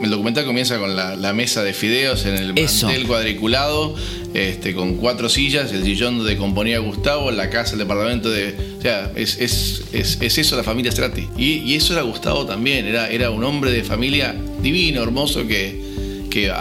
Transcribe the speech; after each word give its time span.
El 0.00 0.10
documental 0.10 0.44
comienza 0.44 0.78
con 0.78 0.94
la, 0.94 1.32
mesa 1.32 1.64
de 1.64 1.72
fideos 1.72 2.24
en 2.24 2.36
el 2.36 2.54
mantel 2.54 3.06
cuadriculado, 3.06 3.96
este, 4.32 4.72
con 4.72 4.94
cuatro 4.94 5.28
sillas, 5.28 5.72
el 5.72 5.82
sillón 5.82 6.18
donde 6.18 6.36
componía 6.36 6.78
Gustavo, 6.78 7.32
la 7.32 7.50
casa, 7.50 7.72
el 7.72 7.80
departamento 7.80 8.30
de. 8.30 8.54
O 8.78 8.82
sea, 8.82 9.10
es, 9.16 9.82
eso 9.92 10.56
la 10.56 10.62
familia 10.62 10.92
Strati. 10.92 11.28
Y, 11.36 11.74
eso 11.74 11.94
era 11.94 12.02
Gustavo 12.02 12.46
también, 12.46 12.86
era, 12.86 13.08
era 13.08 13.30
un 13.30 13.42
hombre 13.42 13.72
de 13.72 13.82
familia 13.82 14.36
divino, 14.62 15.02
hermoso, 15.02 15.46
que, 15.48 16.28
que 16.30 16.52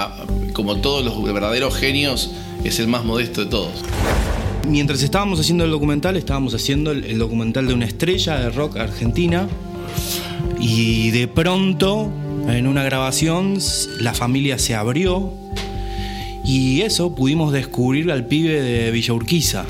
como 0.54 0.78
todos 0.78 1.06
los 1.06 1.24
verdaderos 1.24 1.76
genios, 1.76 2.32
es 2.64 2.80
el 2.80 2.88
más 2.88 3.06
modesto 3.06 3.44
de 3.44 3.52
todos. 3.52 3.84
Mientras 4.68 5.04
estábamos 5.04 5.40
haciendo 5.40 5.64
el 5.64 5.70
documental, 5.70 6.18
estábamos 6.18 6.56
haciendo 6.56 6.92
el 6.92 7.18
documental 7.20 7.68
de 7.68 7.76
una 7.76 7.86
estrella 7.86 8.40
de 8.40 8.50
rock 8.50 8.78
argentina. 8.78 9.48
Y 10.60 11.12
de 11.12 11.28
pronto 11.28 12.12
en 12.48 12.68
una 12.68 12.84
grabación 12.84 13.58
la 14.00 14.14
familia 14.14 14.58
se 14.58 14.76
abrió 14.76 15.34
y 16.44 16.82
eso 16.82 17.14
pudimos 17.14 17.52
descubrir 17.52 18.12
al 18.12 18.26
pibe 18.26 18.62
de 18.62 18.92
Villa 18.92 19.14
Urquiza. 19.14 19.66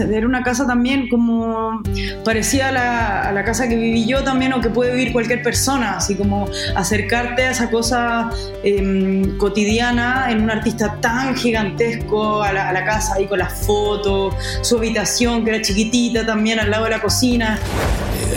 Era 0.00 0.26
una 0.26 0.42
casa 0.42 0.66
también 0.66 1.08
como 1.08 1.82
parecida 2.24 2.68
a 2.68 3.32
la, 3.32 3.44
casa 3.44 3.68
que 3.68 3.76
viví 3.76 4.04
yo 4.04 4.22
también 4.24 4.52
o 4.52 4.60
que 4.60 4.68
puede 4.68 4.92
vivir 4.94 5.12
cualquier 5.12 5.42
persona, 5.42 5.96
así 5.96 6.14
como 6.14 6.48
acercarte 6.76 7.44
a 7.44 7.50
esa 7.52 7.70
cosa 7.70 8.30
em, 8.62 9.36
cotidiana 9.38 10.30
en 10.30 10.42
un 10.42 10.50
artista 10.50 10.96
tan 11.00 11.34
gigantesco, 11.36 12.42
a 12.42 12.52
la, 12.52 12.84
casa 12.84 13.14
ahí 13.16 13.26
con 13.26 13.38
las 13.38 13.66
fotos, 13.66 14.34
su 14.62 14.76
habitación 14.76 15.44
que 15.44 15.50
era 15.50 15.62
chiquitita 15.62 16.24
también 16.24 16.58
al 16.60 16.70
lado 16.70 16.84
de 16.84 16.90
la 16.90 17.02
cocina 17.02 17.58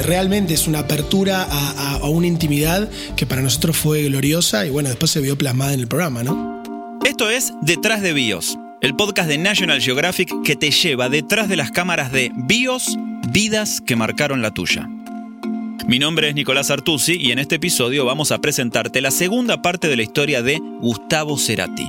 realmente 0.05 0.53
es 0.53 0.67
una 0.67 0.79
apertura 0.79 1.47
a, 1.49 2.09
una 2.09 2.27
intimidad 2.27 2.89
que 3.15 3.25
para 3.25 3.41
nosotros 3.41 3.77
fue 3.77 4.03
gloriosa 4.03 4.65
y 4.65 4.69
bueno, 4.69 4.89
después 4.89 5.11
se 5.11 5.21
vio 5.21 5.37
plasmada 5.37 5.73
en 5.73 5.79
el 5.79 5.87
programa, 5.87 6.23
¿no? 6.23 6.61
Esto 7.05 7.29
es 7.29 7.53
Detrás 7.61 8.01
de 8.01 8.13
BIOS, 8.13 8.57
el 8.81 8.95
podcast 8.95 9.29
de 9.29 9.37
National 9.37 9.79
Geographic 9.79 10.33
que 10.43 10.55
te 10.55 10.71
lleva 10.71 11.07
detrás 11.07 11.47
de 11.47 11.55
las 11.55 11.69
cámaras 11.69 12.11
de 12.11 12.31
BIOS, 12.33 12.97
vidas 13.29 13.79
que 13.79 13.95
marcaron 13.95 14.41
la 14.41 14.51
tuya. 14.51 14.89
Mi 15.87 15.99
nombre 15.99 16.29
es 16.29 16.35
Nicolás 16.35 16.71
Artusi 16.71 17.15
y 17.15 17.31
en 17.31 17.37
este 17.37 17.55
episodio 17.55 18.05
vamos 18.05 18.31
a 18.31 18.39
presentarte 18.39 19.01
la 19.01 19.11
segunda 19.11 19.61
parte 19.61 19.87
de 19.87 19.97
la 19.97 20.03
historia 20.03 20.41
de 20.41 20.57
Gustavo 20.57 21.37
Cerati. 21.37 21.87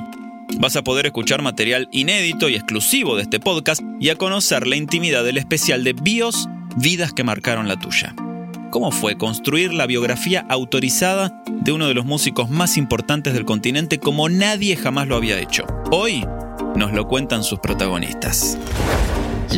Vas 0.59 0.77
a 0.77 0.85
poder 0.85 1.07
escuchar 1.07 1.41
material 1.41 1.89
inédito 1.93 2.51
y 2.51 2.57
exclusivo 2.57 3.17
de 3.17 3.23
este 3.23 3.41
podcast 3.41 3.81
y 3.99 4.11
a 4.11 4.17
conocer 4.17 4.67
la 4.67 4.77
intimidad 4.77 5.25
del 5.25 5.39
especial 5.39 5.85
de 5.85 5.95
BIOS 5.95 6.47
Vidas 6.77 7.13
que 7.13 7.25
marcaron 7.25 7.69
la 7.69 7.79
tuya. 7.79 8.15
¿Cómo 8.71 8.91
fue 8.91 9.17
construir 9.17 9.73
la 9.73 9.87
biografía 9.87 10.45
autorizada 10.49 11.43
de 11.47 11.73
uno 11.73 11.89
de 11.89 11.95
los 11.95 12.05
músicos 12.05 12.51
más 12.51 12.77
importantes 12.77 13.33
del 13.35 13.45
continente 13.45 13.99
como 13.99 14.29
nadie 14.29 14.77
jamás 14.77 15.09
lo 15.09 15.17
había 15.17 15.39
hecho? 15.39 15.67
Hoy 15.91 16.25
nos 16.77 16.93
lo 16.93 17.07
cuentan 17.07 17.45
sus 17.45 17.59
protagonistas. 17.59 18.59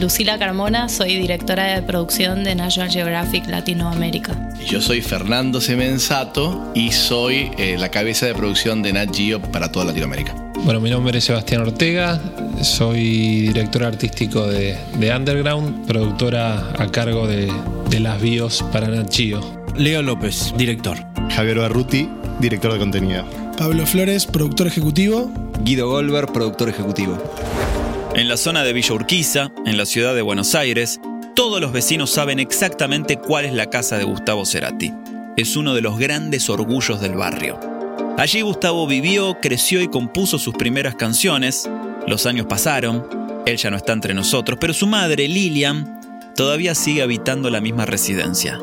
Lucila 0.01 0.39
Carmona, 0.39 0.89
soy 0.89 1.17
directora 1.17 1.75
de 1.75 1.83
producción 1.83 2.43
de 2.43 2.55
National 2.55 2.91
Geographic 2.91 3.47
Latinoamérica. 3.47 4.37
Yo 4.67 4.81
soy 4.81 5.03
Fernando 5.03 5.61
Semenzato 5.61 6.73
y 6.75 6.91
soy 6.91 7.53
eh, 7.59 7.77
la 7.79 7.91
cabeza 7.91 8.27
de 8.27 8.35
producción 8.35 8.83
de 8.83 8.93
Nat 8.93 9.15
Geo 9.15 9.41
para 9.41 9.71
toda 9.71 9.87
Latinoamérica. 9.87 10.35
Bueno, 10.65 10.81
mi 10.81 10.91
nombre 10.91 11.19
es 11.19 11.25
Sebastián 11.25 11.61
Ortega, 11.61 12.21
soy 12.63 13.49
director 13.49 13.85
artístico 13.85 14.47
de, 14.47 14.77
Underground, 15.15 15.87
productora 15.87 16.73
a 16.79 16.91
cargo 16.91 17.27
de, 17.27 17.53
las 18.01 18.21
bios 18.21 18.65
para 18.73 18.89
Nat 18.89 19.15
Geo. 19.15 19.41
Leo 19.77 20.03
López, 20.03 20.53
director. 20.57 20.99
Javier 21.31 21.59
Barruti, 21.59 22.09
director 22.41 22.73
de 22.73 22.79
contenido. 22.79 23.44
Pablo 23.57 23.87
Flores, 23.87 24.27
productor 24.27 24.67
ejecutivo. 24.67 25.31
Guido 25.63 25.89
Goldberg, 25.89 26.33
productor 26.33 26.69
ejecutivo. 26.69 27.17
En 28.15 28.29
la 28.29 28.37
zona 28.37 28.65
de 28.65 28.73
Villa 28.73 28.95
Urquiza, 28.95 29.53
en 29.65 29.77
la 29.77 29.87
ciudad 29.87 30.15
de 30.15 30.23
Buenos 30.23 30.55
Aires, 30.55 31.01
todos 31.37 31.61
los 31.61 31.73
vecinos 31.73 32.11
saben 32.11 32.41
exactamente 32.41 33.17
cuál 33.17 33.45
es 33.45 33.53
la 33.53 33.71
casa 33.71 33.97
de 33.97 34.05
Gustavo 34.05 34.45
Cerati. 34.45 34.93
Es 35.37 35.57
uno 35.57 35.75
de 35.75 35.83
los 35.83 35.99
grandes 35.99 36.51
orgullos 36.51 37.01
del 37.01 37.15
barrio. 37.15 37.59
Allí 38.19 38.41
Gustavo 38.41 38.87
vivió, 38.87 39.39
creció 39.41 39.81
y 39.81 39.89
compuso 39.89 40.39
sus 40.39 40.55
primeras 40.55 40.97
canciones. 40.97 41.69
Los 42.07 42.27
años 42.27 42.47
pasaron, 42.47 43.07
él 43.47 43.57
ya 43.57 43.71
no 43.71 43.77
está 43.77 43.93
entre 43.93 44.15
nosotros, 44.15 44.59
pero 44.61 44.75
su 44.75 44.87
madre, 44.87 45.29
Lilian, 45.29 46.01
todavía 46.35 46.75
sigue 46.75 47.03
habitando 47.03 47.51
la 47.51 47.61
misma 47.61 47.87
residencia. 47.87 48.59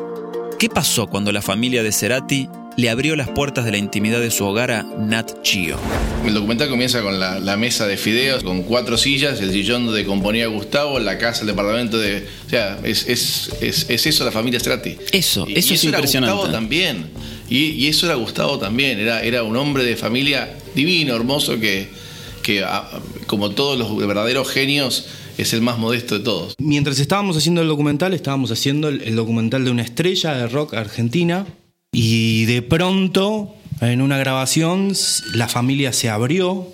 ¿Qué 0.58 0.68
pasó 0.68 1.08
cuando 1.08 1.32
la 1.32 1.42
familia 1.42 1.82
de 1.82 1.92
Cerati 1.92 2.48
le 2.76 2.90
abrió 2.90 3.16
las 3.16 3.28
puertas 3.28 3.64
de 3.64 3.72
la 3.72 3.78
intimidad 3.78 4.20
de 4.20 4.30
su 4.30 4.44
hogar 4.44 4.70
a 4.70 4.82
Nat 4.82 5.32
Geo? 5.44 5.78
El 6.26 6.34
documental 6.34 6.68
comienza 6.68 7.02
con 7.02 7.18
la, 7.18 7.56
mesa 7.56 7.86
de 7.86 7.96
fideos, 7.96 8.42
con 8.42 8.62
cuatro 8.62 8.96
sillas, 8.96 9.40
el 9.40 9.52
sillón 9.52 9.86
donde 9.86 10.04
componía 10.04 10.46
Gustavo, 10.46 10.98
la 10.98 11.18
casa, 11.18 11.42
el 11.42 11.48
departamento 11.48 11.98
de... 11.98 12.26
O 12.46 12.50
sea, 12.50 12.78
es, 12.84 13.50
eso 13.60 14.24
la 14.24 14.32
familia 14.32 14.60
Cerati. 14.60 14.96
Eso, 15.12 15.46
eso 15.48 15.74
es 15.74 15.84
impresionante. 15.84 16.34
Gustavo 16.34 16.52
también. 16.52 17.10
Y, 17.48 17.86
eso 17.88 18.06
era 18.06 18.14
Gustavo 18.14 18.58
también, 18.58 18.98
era, 18.98 19.22
era 19.22 19.42
un 19.42 19.56
hombre 19.56 19.84
de 19.84 19.96
familia 19.96 20.56
divino, 20.74 21.14
hermoso, 21.14 21.60
que, 21.60 21.88
que 22.42 22.64
como 23.26 23.50
todos 23.50 23.78
los 23.78 23.94
verdaderos 23.96 24.48
genios, 24.48 25.06
es 25.38 25.52
el 25.52 25.62
más 25.62 25.78
modesto 25.78 26.18
de 26.18 26.24
todos. 26.24 26.54
Mientras 26.58 26.98
estábamos 26.98 27.36
haciendo 27.36 27.62
el 27.62 27.68
documental, 27.68 28.14
estábamos 28.14 28.50
haciendo 28.50 28.88
el, 28.88 29.14
documental 29.14 29.64
de 29.64 29.70
una 29.70 29.82
estrella 29.82 30.34
de 30.34 30.48
rock 30.48 30.74
argentina 30.74 31.46
y 31.94 32.46
de 32.46 32.62
pronto, 32.62 33.54
en 33.82 34.00
una 34.00 34.16
grabación, 34.16 34.94
la 35.34 35.46
familia 35.46 35.92
se 35.92 36.08
abrió 36.08 36.66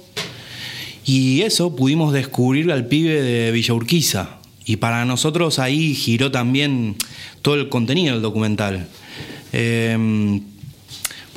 y 1.04 1.42
eso 1.42 1.74
pudimos 1.74 2.12
descubrir 2.12 2.70
al 2.70 2.86
pibe 2.86 3.20
de 3.20 3.50
Villa 3.50 3.74
Urquiza. 3.74 4.38
Y 4.64 4.76
para 4.76 5.04
nosotros 5.06 5.58
ahí 5.58 5.94
giró 5.94 6.30
también 6.30 6.94
todo 7.42 7.56
el 7.56 7.68
contenido 7.68 8.14
del 8.14 8.22
documental. 8.22 8.86
Eh, 9.52 10.40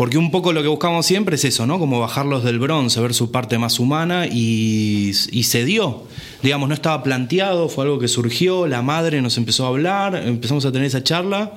porque 0.01 0.17
un 0.17 0.31
poco 0.31 0.51
lo 0.51 0.63
que 0.63 0.67
buscamos 0.67 1.05
siempre 1.05 1.35
es 1.35 1.45
eso, 1.45 1.67
¿no? 1.67 1.77
Como 1.77 1.99
bajarlos 1.99 2.43
del 2.43 2.57
bronce, 2.57 2.99
ver 2.99 3.13
su 3.13 3.29
parte 3.29 3.59
más 3.59 3.79
humana 3.79 4.25
y, 4.25 5.13
se 5.13 5.63
dio. 5.63 6.07
Digamos, 6.41 6.69
no 6.69 6.73
estaba 6.73 7.03
planteado, 7.03 7.69
fue 7.69 7.83
algo 7.85 7.99
que 7.99 8.07
surgió, 8.07 8.65
la 8.65 8.81
madre 8.81 9.21
nos 9.21 9.37
empezó 9.37 9.65
a 9.65 9.67
hablar, 9.67 10.15
empezamos 10.15 10.65
a 10.65 10.71
tener 10.71 10.87
esa 10.87 11.03
charla 11.03 11.53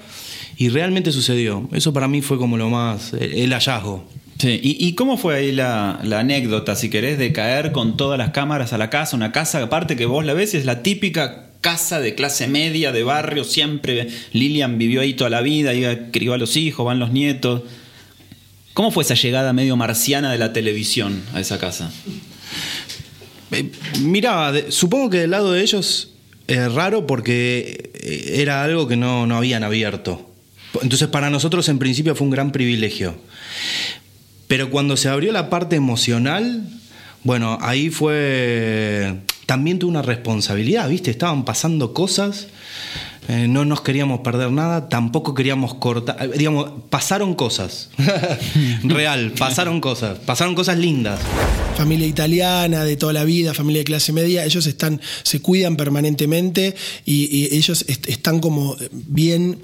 y 0.56 0.68
realmente 0.68 1.12
sucedió. 1.12 1.68
Eso 1.72 1.92
para 1.92 2.08
mí 2.08 2.22
fue 2.22 2.38
como 2.38 2.56
lo 2.56 2.70
más, 2.70 3.12
el, 3.14 3.52
hallazgo. 3.52 4.08
Sí. 4.38 4.60
¿Y, 4.62 4.94
cómo 4.94 5.16
fue 5.16 5.36
ahí 5.36 5.52
la, 5.52 6.00
anécdota, 6.00 6.76
si 6.76 6.90
querés, 6.90 7.18
de 7.18 7.32
caer 7.32 7.72
con 7.72 7.96
todas 7.96 8.18
las 8.18 8.30
cámaras 8.30 8.72
a 8.72 8.78
la 8.78 8.90
casa? 8.90 9.16
Una 9.16 9.32
casa, 9.32 9.62
aparte 9.62 9.96
que 9.96 10.06
vos 10.06 10.24
la 10.24 10.34
ves, 10.34 10.54
es 10.54 10.64
la 10.64 10.82
típica 10.82 11.50
casa 11.60 12.00
de 12.00 12.14
clase 12.14 12.46
media, 12.46 12.92
de 12.92 13.04
barrio, 13.04 13.44
siempre. 13.44 14.08
Lilian 14.32 14.76
vivió 14.76 15.00
ahí 15.00 15.14
toda 15.14 15.30
la 15.30 15.40
vida, 15.40 15.72
iba, 15.72 16.10
crió 16.10 16.34
a 16.34 16.38
los 16.38 16.56
hijos, 16.56 16.84
van 16.84 16.98
los 16.98 17.10
nietos. 17.10 17.62
¿Cómo 18.74 18.90
fue 18.90 19.04
esa 19.04 19.14
llegada 19.14 19.52
medio 19.52 19.76
marciana 19.76 20.32
de 20.32 20.38
la 20.38 20.52
televisión 20.52 21.22
a 21.32 21.40
esa 21.40 21.58
casa? 21.58 21.92
Eh, 23.52 23.70
mira, 24.00 24.52
supongo 24.68 25.10
que 25.10 25.18
del 25.18 25.30
lado 25.30 25.52
de 25.52 25.62
ellos 25.62 26.10
es 26.48 26.72
raro 26.72 27.06
porque 27.06 27.92
eh, 27.94 28.42
era 28.42 28.64
algo 28.64 28.88
que 28.88 28.96
no, 28.96 29.26
no 29.26 29.36
habían 29.36 29.62
abierto. 29.62 30.33
Entonces 30.84 31.08
para 31.08 31.30
nosotros 31.30 31.68
en 31.68 31.78
principio 31.78 32.14
fue 32.14 32.26
un 32.26 32.30
gran 32.30 32.52
privilegio. 32.52 33.16
Pero 34.46 34.70
cuando 34.70 34.96
se 34.96 35.08
abrió 35.08 35.32
la 35.32 35.50
parte 35.50 35.76
emocional, 35.76 36.68
bueno, 37.22 37.58
ahí 37.62 37.88
fue... 37.90 39.16
También 39.46 39.78
tuve 39.78 39.90
una 39.90 40.02
responsabilidad, 40.02 40.88
¿viste? 40.88 41.10
Estaban 41.10 41.44
pasando 41.44 41.92
cosas 41.92 42.48
eh, 43.28 43.46
no 43.48 43.64
nos 43.64 43.80
queríamos 43.80 44.20
perder 44.20 44.50
nada, 44.50 44.88
tampoco 44.88 45.34
queríamos 45.34 45.74
cortar, 45.74 46.16
eh, 46.20 46.30
digamos, 46.36 46.70
pasaron 46.90 47.34
cosas, 47.34 47.90
real, 48.82 49.32
pasaron 49.38 49.80
cosas, 49.80 50.18
pasaron 50.18 50.54
cosas 50.54 50.76
lindas. 50.76 51.20
Familia 51.76 52.06
italiana 52.06 52.84
de 52.84 52.96
toda 52.96 53.12
la 53.12 53.24
vida, 53.24 53.54
familia 53.54 53.80
de 53.80 53.84
clase 53.84 54.12
media, 54.12 54.44
ellos 54.44 54.66
están, 54.66 55.00
se 55.22 55.40
cuidan 55.40 55.76
permanentemente 55.76 56.76
y, 57.04 57.54
ellos 57.56 57.84
están 57.88 58.40
como 58.40 58.76
bien 58.92 59.58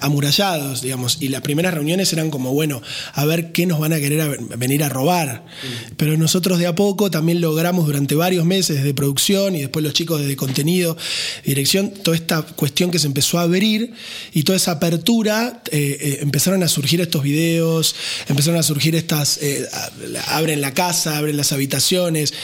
amurallados, 0.00 0.80
digamos, 0.82 1.18
y 1.20 1.28
las 1.28 1.42
primeras 1.42 1.74
reuniones 1.74 2.12
eran 2.12 2.30
como, 2.30 2.52
bueno, 2.52 2.80
a 3.12 3.24
ver 3.26 3.52
qué 3.52 3.66
nos 3.66 3.78
van 3.78 3.92
a 3.92 3.98
querer 3.98 4.38
venir 4.56 4.82
a 4.82 4.88
robar. 4.88 5.44
Pero 5.96 6.16
nosotros 6.16 6.58
de 6.58 6.66
a 6.66 6.74
poco 6.74 7.10
también 7.10 7.40
logramos 7.40 7.86
durante 7.86 8.14
varios 8.14 8.44
meses 8.44 8.82
de 8.82 8.94
producción 8.94 9.54
y 9.54 9.60
después 9.60 9.84
los 9.84 9.92
chicos 9.92 10.24
de 10.24 10.34
contenido, 10.34 10.96
dirección, 11.44 11.90
toda 11.90 12.16
esta 12.16 12.42
cuestión 12.42 12.85
que 12.90 12.98
se 12.98 13.06
empezó 13.06 13.38
a 13.38 13.42
abrir 13.42 13.92
y 14.32 14.42
toda 14.42 14.56
esa 14.56 14.72
apertura 14.72 15.62
eh, 15.70 15.98
eh, 16.00 16.18
empezaron 16.22 16.62
a 16.62 16.68
surgir 16.68 17.00
estos 17.00 17.22
videos, 17.22 17.94
empezaron 18.28 18.58
a 18.58 18.62
surgir 18.62 18.94
estas, 18.94 19.38
eh, 19.42 19.66
abren 20.28 20.60
la 20.60 20.74
casa, 20.74 21.18
abren 21.18 21.36
las 21.36 21.52
habitaciones, 21.52 22.34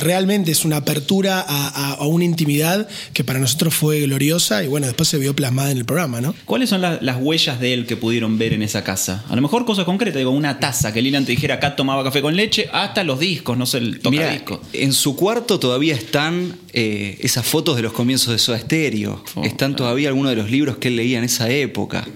realmente 0.00 0.52
es 0.52 0.64
una 0.64 0.76
apertura 0.76 1.44
a, 1.46 2.06
una 2.06 2.24
intimidad 2.24 2.88
que 3.12 3.24
para 3.24 3.38
nosotros 3.38 3.74
fue 3.74 4.00
gloriosa 4.02 4.62
y 4.64 4.66
bueno, 4.66 4.86
después 4.86 5.08
se 5.08 5.18
vio 5.18 5.34
plasmada 5.34 5.70
en 5.70 5.78
el 5.78 5.84
programa, 5.84 6.20
¿no? 6.20 6.34
¿Cuáles 6.44 6.68
son 6.68 6.82
las 6.82 7.16
huellas 7.20 7.60
de 7.60 7.72
él 7.72 7.86
que 7.86 7.96
pudieron 7.96 8.38
ver 8.38 8.52
en 8.52 8.62
esa 8.62 8.84
casa? 8.84 9.24
A 9.28 9.36
lo 9.36 9.42
mejor 9.42 9.64
cosas 9.64 9.84
concretas, 9.84 10.18
digo, 10.18 10.30
una 10.30 10.60
taza 10.60 10.92
que 10.92 11.00
Lilian 11.00 11.24
te 11.24 11.32
dijera 11.32 11.54
acá 11.54 11.76
tomaba 11.76 12.04
café 12.04 12.20
con 12.20 12.36
leche, 12.36 12.68
hasta 12.72 13.04
los 13.04 13.18
discos, 13.18 13.56
no 13.56 13.66
sé, 13.66 13.78
el 13.78 14.00
tocadiscos. 14.00 14.60
En 14.72 14.92
su 14.92 15.16
cuarto 15.16 15.58
todavía 15.58 15.94
están 15.94 16.58
esas 16.72 17.46
fotos 17.46 17.76
de 17.76 17.82
los 17.82 17.92
comienzos 17.92 18.32
de 18.32 18.38
Soda 18.38 18.58
Stereo, 18.58 19.22
oh, 19.34 19.44
están 19.44 19.76
todavía 19.76 20.08
algunos 20.08 20.30
de 20.30 20.36
los 20.36 20.50
libros 20.50 20.78
que 20.78 20.88
él 20.88 20.96
leía 20.96 21.18
en 21.18 21.24
esa 21.24 21.50
época. 21.50 22.06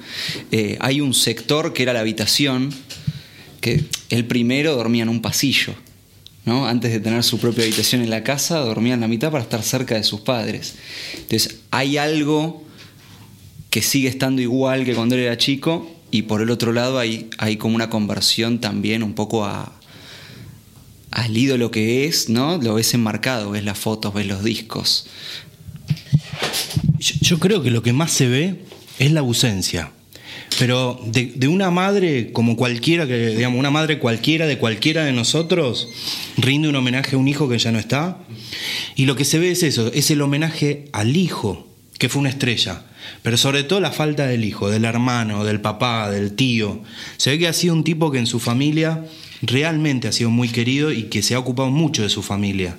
Eh, 0.50 0.76
hay 0.80 1.00
un 1.00 1.14
sector 1.14 1.72
que 1.72 1.82
era 1.82 1.92
la 1.92 2.00
habitación, 2.00 2.72
que 3.60 3.84
él 4.08 4.24
primero 4.26 4.74
dormía 4.74 5.02
en 5.02 5.08
un 5.08 5.20
pasillo. 5.20 5.74
¿no? 6.44 6.66
Antes 6.66 6.92
de 6.92 7.00
tener 7.00 7.24
su 7.24 7.38
propia 7.38 7.64
habitación 7.64 8.02
en 8.02 8.10
la 8.10 8.22
casa, 8.22 8.58
dormía 8.60 8.94
en 8.94 9.00
la 9.00 9.08
mitad 9.08 9.30
para 9.30 9.42
estar 9.42 9.62
cerca 9.62 9.96
de 9.96 10.04
sus 10.04 10.20
padres. 10.20 10.76
Entonces, 11.14 11.56
hay 11.70 11.98
algo 11.98 12.64
que 13.68 13.82
sigue 13.82 14.08
estando 14.08 14.40
igual 14.40 14.84
que 14.84 14.94
cuando 14.94 15.16
él 15.16 15.22
era 15.22 15.36
chico, 15.36 15.90
y 16.10 16.22
por 16.22 16.40
el 16.40 16.50
otro 16.50 16.72
lado 16.72 16.98
hay, 16.98 17.28
hay 17.36 17.56
como 17.56 17.74
una 17.74 17.90
conversión 17.90 18.60
también 18.60 19.02
un 19.02 19.14
poco 19.14 19.44
a, 19.44 19.75
al 21.16 21.34
ídolo 21.34 21.70
que 21.70 22.04
es, 22.04 22.28
¿no? 22.28 22.58
Lo 22.58 22.74
ves 22.74 22.92
enmarcado, 22.92 23.52
ves 23.52 23.64
las 23.64 23.78
fotos, 23.78 24.12
ves 24.12 24.26
los 24.26 24.44
discos. 24.44 25.06
Yo 26.98 27.38
creo 27.38 27.62
que 27.62 27.70
lo 27.70 27.82
que 27.82 27.94
más 27.94 28.10
se 28.12 28.28
ve 28.28 28.60
es 28.98 29.12
la 29.12 29.20
ausencia. 29.20 29.90
Pero 30.58 31.00
de, 31.06 31.48
una 31.48 31.70
madre 31.70 32.32
como 32.32 32.54
cualquiera, 32.56 33.06
que, 33.06 33.28
digamos, 33.28 33.58
una 33.58 33.70
madre 33.70 33.98
cualquiera 33.98 34.46
de 34.46 34.58
cualquiera 34.58 35.06
de 35.06 35.12
nosotros, 35.12 35.88
rinde 36.36 36.68
un 36.68 36.76
homenaje 36.76 37.16
a 37.16 37.18
un 37.18 37.28
hijo 37.28 37.48
que 37.48 37.58
ya 37.58 37.72
no 37.72 37.78
está. 37.78 38.18
Y 38.94 39.06
lo 39.06 39.16
que 39.16 39.24
se 39.24 39.38
ve 39.38 39.50
es 39.50 39.62
eso, 39.62 39.90
es 39.94 40.10
el 40.10 40.20
homenaje 40.20 40.84
al 40.92 41.16
hijo, 41.16 41.66
que 41.98 42.10
fue 42.10 42.20
una 42.20 42.28
estrella. 42.28 42.84
Pero 43.22 43.38
sobre 43.38 43.64
todo 43.64 43.80
la 43.80 43.90
falta 43.90 44.26
del 44.26 44.44
hijo, 44.44 44.68
del 44.68 44.84
hermano, 44.84 45.44
del 45.44 45.62
papá, 45.62 46.10
del 46.10 46.34
tío. 46.34 46.82
Se 47.16 47.30
ve 47.30 47.38
que 47.38 47.48
ha 47.48 47.54
sido 47.54 47.72
un 47.72 47.84
tipo 47.84 48.10
que 48.10 48.18
en 48.18 48.26
su 48.26 48.38
familia 48.38 49.02
realmente 49.42 50.08
ha 50.08 50.12
sido 50.12 50.30
muy 50.30 50.48
querido 50.48 50.92
y 50.92 51.04
que 51.04 51.22
se 51.22 51.34
ha 51.34 51.38
ocupado 51.38 51.70
mucho 51.70 52.02
de 52.02 52.08
su 52.08 52.22
familia. 52.22 52.78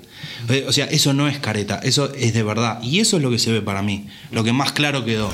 Eh, 0.49 0.65
o 0.67 0.71
sea, 0.71 0.85
eso 0.85 1.13
no 1.13 1.27
es 1.27 1.39
careta, 1.39 1.79
eso 1.83 2.13
es 2.13 2.33
de 2.33 2.43
verdad. 2.43 2.79
Y 2.81 2.99
eso 2.99 3.17
es 3.17 3.23
lo 3.23 3.29
que 3.29 3.39
se 3.39 3.51
ve 3.51 3.61
para 3.61 3.81
mí, 3.81 4.07
lo 4.31 4.43
que 4.43 4.53
más 4.53 4.71
claro 4.71 5.03
quedó. 5.03 5.31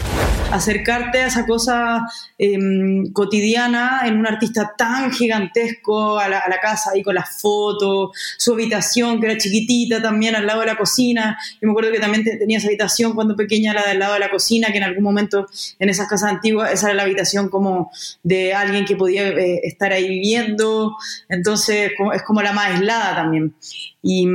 Acercarte 0.52 1.20
a 1.20 1.28
esa 1.28 1.46
cosa 1.46 2.02
em, 2.38 3.12
cotidiana 3.12 4.02
en 4.06 4.18
un 4.18 4.28
artista 4.28 4.74
tan 4.78 5.12
gigantesco, 5.12 6.20
a 6.20 6.30
la, 6.30 6.42
casa 6.62 6.92
ahí 6.94 7.04
con 7.04 7.16
las 7.16 7.42
fotos, 7.42 8.12
su 8.38 8.54
habitación 8.54 9.20
que 9.20 9.28
era 9.28 9.38
chiquitita 9.38 10.02
también 10.02 10.36
al 10.36 10.46
lado 10.46 10.62
de 10.62 10.68
la 10.68 10.78
cocina. 10.78 11.38
Yo 11.62 11.68
me 11.68 11.72
acuerdo 11.72 11.92
que 11.92 12.00
también 12.00 12.24
tenía 12.24 12.58
esa 12.58 12.68
habitación 12.68 13.14
cuando 13.14 13.36
pequeña, 13.36 13.74
la 13.74 13.86
del 13.86 14.00
lado 14.00 14.14
de 14.14 14.20
la 14.20 14.30
cocina, 14.30 14.72
que 14.72 14.78
en 14.78 14.84
algún 14.84 15.04
momento 15.04 15.48
en 15.80 15.90
esas 15.90 16.08
casas 16.08 16.30
antiguas, 16.30 16.72
esa 16.72 16.88
era 16.88 16.96
la 16.96 17.04
habitación 17.04 17.50
como 17.50 17.92
de 18.22 18.54
alguien 18.54 18.86
que 18.86 18.96
podía 18.96 19.28
eh, 19.28 19.62
estar 19.64 19.92
ahí 19.92 20.08
viviendo. 20.08 20.96
Entonces 21.28 21.92
es 22.14 22.24
como 22.24 22.42
la 22.42 22.54
más 22.54 22.72
aislada 22.72 23.16
también. 23.16 23.54
Y 24.02 24.28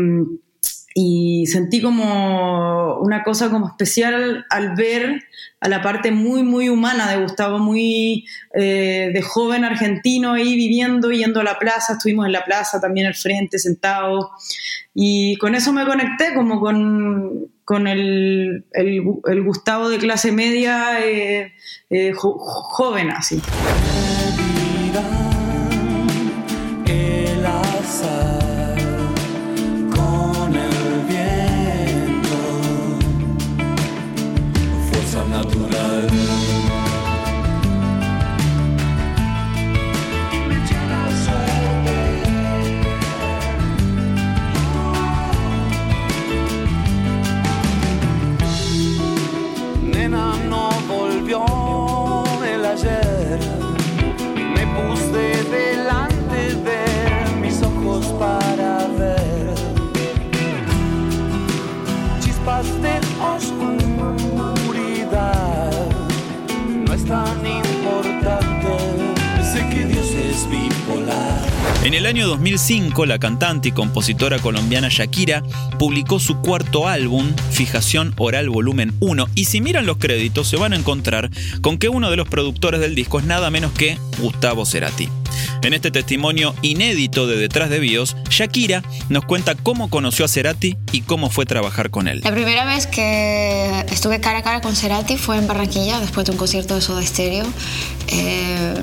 y 1.00 1.47
sentí 1.47 1.81
como 1.81 2.99
una 2.99 3.23
cosa 3.23 3.50
como 3.50 3.69
especial 3.69 4.45
al 4.50 4.75
ver 4.75 5.23
a 5.61 5.69
la 5.69 5.81
parte 5.81 6.11
muy, 6.11 6.43
muy 6.43 6.69
humana 6.69 7.09
de 7.09 7.23
Gustavo, 7.23 7.61
muy 7.61 8.27
eh, 8.53 9.12
de 9.15 9.23
joven 9.23 9.65
argentino 9.65 10.33
ahí 10.33 10.56
viviendo, 10.56 11.12
yendo 11.12 11.39
a 11.39 11.45
la 11.45 11.56
plaza, 11.61 11.93
estuvimos 11.93 12.27
en 12.27 12.33
la 12.33 12.45
plaza 12.45 12.81
también 12.81 13.06
al 13.06 13.15
frente, 13.15 13.61
sentados, 13.61 14.27
y 14.93 15.37
con 15.37 15.55
eso 15.55 15.73
me 15.73 15.87
conecté 15.87 16.35
como 16.35 16.59
con, 16.59 17.47
con 17.65 17.87
el, 17.87 18.65
el, 18.73 19.43
Gustavo 19.44 19.91
de 19.91 19.99
clase 19.99 20.33
media 20.33 20.99
eh, 21.06 21.53
eh, 21.91 22.12
joven 22.12 23.11
así. 23.12 23.41
2005, 72.69 73.06
la 73.06 73.19
cantante 73.19 73.70
y 73.70 73.73
compositora 73.73 74.38
colombiana 74.41 74.88
Shakira 74.91 75.43
publicó 75.79 76.20
su 76.20 76.43
cuarto 76.43 76.87
álbum, 76.87 77.32
Fijación 77.50 78.12
Oral 78.19 78.50
Volumen 78.50 78.93
1, 79.00 79.26
y 79.35 79.47
si 79.47 79.62
miran 79.62 79.87
los 79.87 79.97
créditos 79.97 80.49
se 80.49 80.59
van 80.59 80.75
a 80.75 80.76
encontrar 80.76 81.31
con 81.62 81.79
que 81.79 81.88
uno 81.88 82.11
de 82.11 82.19
los 82.19 82.29
productores 82.29 82.81
del 82.81 82.94
disco 82.94 83.20
es 83.20 83.25
nada 83.25 83.50
menos 83.50 83.73
que 83.73 83.97
Gustavo 84.19 84.67
Cerati. 84.67 85.09
En 85.62 85.75
este 85.75 85.90
testimonio 85.90 86.55
inédito 86.62 87.26
de 87.26 87.37
Detrás 87.37 87.69
de 87.69 87.81
Bios, 87.81 88.16
Shakira 88.31 88.82
nos 89.08 89.25
cuenta 89.25 89.56
cómo 89.56 89.90
conoció 89.90 90.25
a 90.25 90.28
Cerati 90.28 90.76
y 90.93 91.00
cómo 91.00 91.31
fue 91.31 91.46
trabajar 91.46 91.90
con 91.90 92.06
él. 92.06 92.20
La 92.22 92.31
primera 92.31 92.64
vez 92.64 92.87
que 92.87 93.84
estuve 93.90 94.20
cara 94.20 94.38
a 94.38 94.43
cara 94.43 94.60
con 94.60 94.76
Cerati 94.76 95.16
fue 95.16 95.37
en 95.37 95.49
Barranquilla, 95.49 95.99
después 95.99 96.26
de 96.26 96.32
un 96.32 96.38
concierto 96.38 96.76
de 96.76 96.81
Soda 96.81 97.05
Stereo. 97.05 97.44
Eh, 98.06 98.75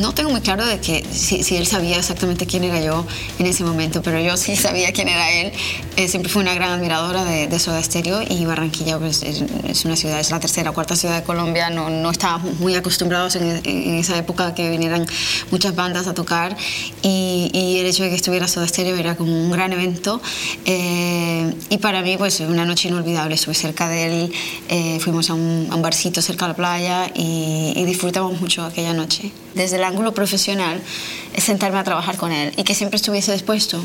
no 0.00 0.12
tengo 0.12 0.30
muy 0.30 0.40
claro 0.40 0.66
de 0.66 0.80
que 0.80 1.04
si, 1.10 1.56
él 1.56 1.66
sabía 1.66 1.96
exactamente 1.96 2.46
quién 2.46 2.64
era 2.64 2.80
yo 2.80 3.06
en 3.38 3.46
ese 3.46 3.62
momento, 3.62 4.02
pero 4.02 4.20
yo 4.20 4.36
sí 4.36 4.56
sabía 4.56 4.92
quién 4.92 5.08
era 5.08 5.30
él. 5.30 5.52
Eh, 5.96 6.08
siempre 6.08 6.30
fui 6.30 6.42
una 6.42 6.54
gran 6.54 6.72
admiradora 6.72 7.24
de, 7.24 7.58
Soda 7.58 7.82
Stereo 7.82 8.22
y 8.28 8.44
Barranquilla 8.44 8.98
pues, 8.98 9.22
es, 9.22 9.84
una 9.84 9.96
ciudad, 9.96 10.20
es 10.20 10.30
la 10.30 10.40
tercera 10.40 10.70
o 10.70 10.74
cuarta 10.74 10.96
ciudad 10.96 11.16
de 11.16 11.22
Colombia. 11.22 11.70
No, 11.70 11.90
no 11.90 12.10
estábamos 12.10 12.58
muy 12.58 12.74
acostumbrados 12.74 13.36
en, 13.36 13.60
en 13.64 13.94
esa 13.94 14.18
época 14.18 14.54
que 14.54 14.68
vinieran 14.68 15.06
muchas 15.50 15.74
bandas 15.74 16.07
a 16.08 16.14
tocar 16.14 16.56
y, 17.02 17.78
el 17.78 17.86
hecho 17.86 18.02
de 18.02 18.10
que 18.10 18.16
estuviera 18.16 18.48
Soda 18.48 18.66
Stereo 18.66 18.96
era 18.96 19.16
como 19.16 19.32
un 19.32 19.50
gran 19.50 19.72
evento 19.72 20.20
eh, 20.64 21.54
y 21.70 21.78
para 21.78 22.02
mí 22.02 22.16
pues 22.16 22.40
una 22.40 22.64
noche 22.64 22.88
inolvidable, 22.88 23.34
estuve 23.34 23.54
cerca 23.54 23.88
de 23.88 24.24
él, 24.24 24.32
eh, 24.68 24.98
fuimos 25.00 25.30
a 25.30 25.34
un, 25.34 25.68
barcito 25.80 26.20
cerca 26.20 26.46
de 26.46 26.52
la 26.52 26.56
playa 26.56 27.10
y, 27.14 27.84
disfrutamos 27.84 28.38
mucho 28.40 28.64
aquella 28.64 28.92
noche. 28.92 29.32
Desde 29.54 29.76
el 29.76 29.84
ángulo 29.84 30.12
profesional, 30.12 30.80
es 31.32 31.44
sentarme 31.44 31.78
a 31.78 31.84
trabajar 31.84 32.16
con 32.16 32.32
él 32.32 32.52
y 32.56 32.64
que 32.64 32.74
siempre 32.74 32.96
estuviese 32.96 33.32
dispuesto 33.32 33.82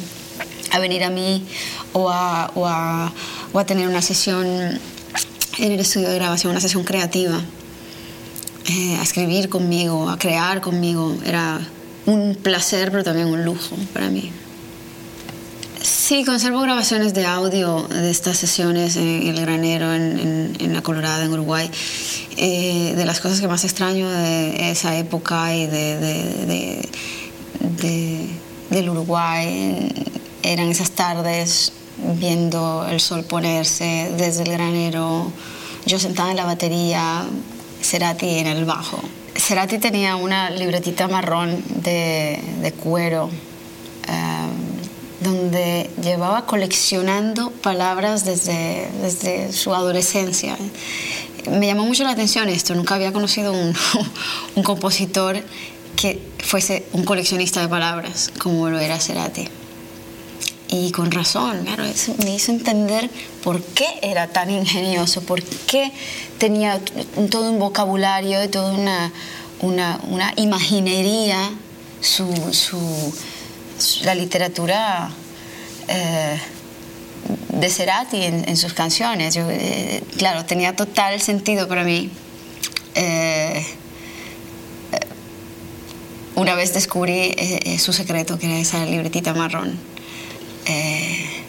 a 0.71 0.79
venir 0.79 1.03
a 1.03 1.09
mí 1.09 1.45
o 1.93 2.09
a, 2.09 2.51
o 2.55 2.67
a, 2.67 3.13
o 3.53 3.59
a 3.59 3.65
tener 3.65 3.87
una 3.87 4.01
sesión 4.01 4.45
en 4.45 5.71
el 5.71 5.79
estudio 5.79 6.09
de 6.09 6.15
grabación, 6.15 6.51
una 6.51 6.59
sesión 6.59 6.83
creativa. 6.83 7.39
Eh, 8.69 8.95
a 8.97 9.03
escribir 9.03 9.49
conmigo, 9.49 10.09
a 10.09 10.17
crear 10.17 10.61
conmigo. 10.61 11.17
Era 11.25 11.59
un 12.05 12.35
placer, 12.35 12.91
pero 12.91 13.03
también 13.03 13.27
un 13.27 13.43
lujo 13.45 13.75
para 13.93 14.09
mí. 14.09 14.31
Sí, 15.81 16.23
conservo 16.23 16.61
grabaciones 16.61 17.13
de 17.13 17.25
audio 17.25 17.87
de 17.89 18.09
estas 18.09 18.37
sesiones 18.37 18.95
en 18.95 19.27
El 19.27 19.41
Granero, 19.41 19.93
en, 19.93 20.73
La 20.73 20.81
Colorada, 20.81 21.25
en 21.25 21.33
Uruguay. 21.33 21.69
Eh, 22.37 22.93
de 22.95 23.05
las 23.05 23.19
cosas 23.19 23.41
que 23.41 23.47
más 23.47 23.63
extraño 23.63 24.09
de 24.09 24.71
esa 24.71 24.97
época 24.97 25.53
y 25.55 25.67
de, 25.67 26.87
del 28.69 28.89
Uruguay 28.89 29.91
eran 30.41 30.69
esas 30.69 30.91
tardes 30.91 31.73
viendo 31.97 32.85
el 32.89 32.99
sol 32.99 33.23
ponerse 33.23 34.11
desde 34.17 34.43
el 34.43 34.51
granero, 34.51 35.31
yo 35.85 35.99
sentada 35.99 36.31
en 36.31 36.37
la 36.37 36.45
batería, 36.45 37.25
Cerati 37.81 38.39
en 38.39 38.47
el 38.47 38.65
bajo. 38.65 39.01
Cerati 39.43 39.77
tenía 39.77 40.15
una 40.15 40.49
libretita 40.49 41.09
marrón 41.09 41.61
de, 41.67 42.73
cuero 42.81 43.29
eh, 44.07 44.47
donde 45.19 45.89
llevaba 46.01 46.45
coleccionando 46.45 47.51
palabras 47.51 48.23
desde, 48.23 48.87
desde 49.01 49.51
su 49.51 49.75
adolescencia. 49.75 50.57
me 51.51 51.67
llamó 51.67 51.83
mucho 51.85 52.05
la 52.05 52.11
atención 52.11 52.47
esto. 52.47 52.73
Nunca 52.73 52.95
había 52.95 53.11
conocido 53.11 53.51
un, 53.51 53.75
un 54.55 54.63
compositor 54.63 55.43
que 55.97 56.21
fuese 56.39 56.85
un 56.93 57.03
coleccionista 57.03 57.59
de 57.59 57.67
palabras 57.67 58.31
como 58.39 58.69
lo 58.69 58.79
era 58.79 58.97
Cerati. 58.97 59.49
Y 60.75 60.91
con 60.91 61.11
razón, 61.11 61.65
claro, 61.65 61.83
eso 61.83 62.15
me 62.25 62.33
hizo 62.33 62.51
entender 62.51 63.07
por 63.43 63.61
qué 63.61 63.85
era 64.01 64.29
tan 64.29 64.49
ingenioso, 64.49 65.21
por 65.21 65.43
qué 65.43 65.91
tenía 66.39 66.81
todo 67.29 67.51
un 67.51 67.59
vocabulario 67.59 68.43
y 68.43 68.47
toda 68.47 68.73
una, 68.73 69.11
una, 69.61 70.33
imaginería, 70.35 71.51
su, 72.01 72.25
su, 72.51 73.13
la 74.03 74.15
literatura 74.15 75.11
eh, 75.89 76.39
de 77.49 77.69
Cerati 77.69 78.23
en, 78.23 78.57
sus 78.57 78.73
canciones. 78.73 79.35
Yo, 79.35 79.47
eh, 79.51 80.01
claro, 80.17 80.43
tenía 80.45 80.75
total 80.75 81.21
sentido 81.21 81.67
para 81.67 81.83
mí. 81.83 82.09
Eh, 82.95 83.63
una 86.33 86.55
vez 86.55 86.73
descubrí 86.73 87.35
su 87.77 87.93
secreto, 87.93 88.39
que 88.39 88.47
era 88.47 88.57
esa 88.57 88.83
libretita 88.87 89.35
marrón 89.35 89.92
eh, 90.65 91.43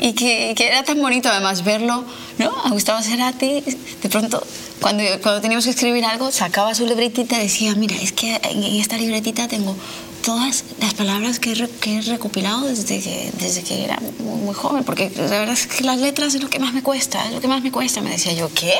y 0.00 0.12
que, 0.12 0.54
que, 0.56 0.66
era 0.66 0.84
tan 0.84 1.00
bonito 1.00 1.28
además 1.28 1.64
verlo, 1.64 2.04
¿no? 2.38 2.52
A 2.64 2.70
Gustavo 2.70 3.02
Cerati, 3.02 3.60
de 4.02 4.08
pronto, 4.08 4.42
cuando, 4.80 5.02
cuando 5.22 5.40
teníamos 5.40 5.64
que 5.64 5.70
escribir 5.70 6.04
algo, 6.04 6.30
sacaba 6.30 6.74
su 6.74 6.86
libretita 6.86 7.36
y 7.38 7.42
decía, 7.44 7.74
mira, 7.74 7.96
es 7.96 8.12
que 8.12 8.40
en 8.42 8.62
esta 8.62 8.96
libretita 8.96 9.48
tengo 9.48 9.74
todas 10.22 10.64
las 10.80 10.94
palabras 10.94 11.38
que 11.38 11.52
he, 11.52 11.68
que 11.68 11.98
he 11.98 12.02
recopilado 12.02 12.66
desde 12.66 13.00
que, 13.00 13.32
desde 13.38 13.62
que 13.62 13.84
era 13.84 13.98
muy, 14.18 14.54
joven, 14.54 14.84
porque 14.84 15.10
la 15.16 15.26
verdad 15.26 15.50
es 15.50 15.66
que 15.66 15.84
las 15.84 15.98
letras 15.98 16.34
es 16.34 16.42
lo 16.42 16.48
que 16.48 16.58
más 16.58 16.72
me 16.72 16.82
cuesta, 16.82 17.26
es 17.26 17.32
lo 17.32 17.40
que 17.40 17.48
más 17.48 17.62
me 17.62 17.72
cuesta. 17.72 18.00
Me 18.00 18.10
decía 18.10 18.32
yo, 18.32 18.50
¿qué? 18.54 18.74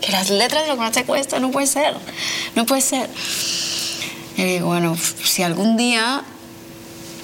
Que 0.00 0.12
las 0.12 0.30
letras 0.30 0.62
es 0.62 0.68
lo 0.68 0.74
que 0.74 0.80
más 0.80 0.92
te 0.92 1.04
cuesta, 1.04 1.38
no 1.38 1.50
puede 1.50 1.66
ser, 1.66 1.94
no 2.54 2.66
puede 2.66 2.82
ser. 2.82 3.08
Y 4.36 4.42
digo, 4.42 4.66
bueno, 4.66 4.96
si 5.22 5.42
algún 5.42 5.76
día 5.76 6.24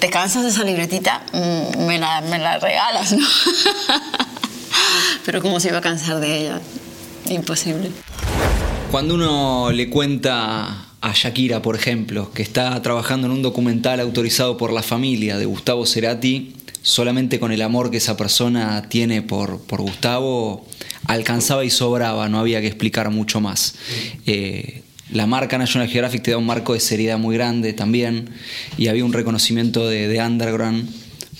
te 0.00 0.08
cansas 0.08 0.42
de 0.42 0.48
esa 0.48 0.64
libretita, 0.64 1.22
mm, 1.32 1.86
me 1.86 1.98
la, 1.98 2.22
me 2.22 2.38
la 2.38 2.58
regalas, 2.58 3.12
¿no? 3.12 3.26
Pero 5.24 5.42
¿cómo 5.42 5.60
se 5.60 5.68
iba 5.68 5.78
a 5.78 5.82
cansar 5.82 6.20
de 6.20 6.40
ella? 6.40 6.60
Imposible. 7.28 7.90
Cuando 8.90 9.14
uno 9.14 9.70
le 9.70 9.90
cuenta 9.90 10.86
a 11.00 11.12
Shakira, 11.14 11.62
por 11.62 11.76
ejemplo, 11.76 12.32
que 12.32 12.42
está 12.42 12.80
trabajando 12.82 13.26
en 13.26 13.34
un 13.34 13.42
documental 13.42 14.00
autorizado 14.00 14.56
por 14.56 14.72
la 14.72 14.82
familia 14.82 15.38
de 15.38 15.44
Gustavo 15.44 15.86
Cerati, 15.86 16.56
solamente 16.82 17.38
con 17.38 17.52
el 17.52 17.62
amor 17.62 17.90
que 17.90 17.98
esa 17.98 18.16
persona 18.16 18.88
tiene 18.88 19.22
por, 19.22 19.60
por 19.60 19.82
Gustavo, 19.82 20.66
alcanzaba 21.06 21.64
y 21.64 21.70
sobraba, 21.70 22.28
no 22.28 22.38
había 22.38 22.60
que 22.60 22.66
explicar 22.66 23.10
mucho 23.10 23.40
más. 23.40 23.74
Eh, 24.26 24.82
la 25.12 25.26
marca 25.26 25.58
National 25.58 25.88
Geographic 25.88 26.22
te 26.22 26.30
da 26.30 26.38
un 26.38 26.46
marco 26.46 26.74
de 26.74 26.80
seriedad 26.80 27.18
muy 27.18 27.36
grande 27.36 27.72
también 27.72 28.30
y 28.76 28.88
había 28.88 29.04
un 29.04 29.12
reconocimiento 29.12 29.88
de, 29.88 30.20
underground 30.20 30.88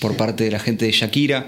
por 0.01 0.17
parte 0.17 0.45
de 0.45 0.51
la 0.51 0.59
gente 0.59 0.87
de 0.87 0.93
Shakira. 0.93 1.47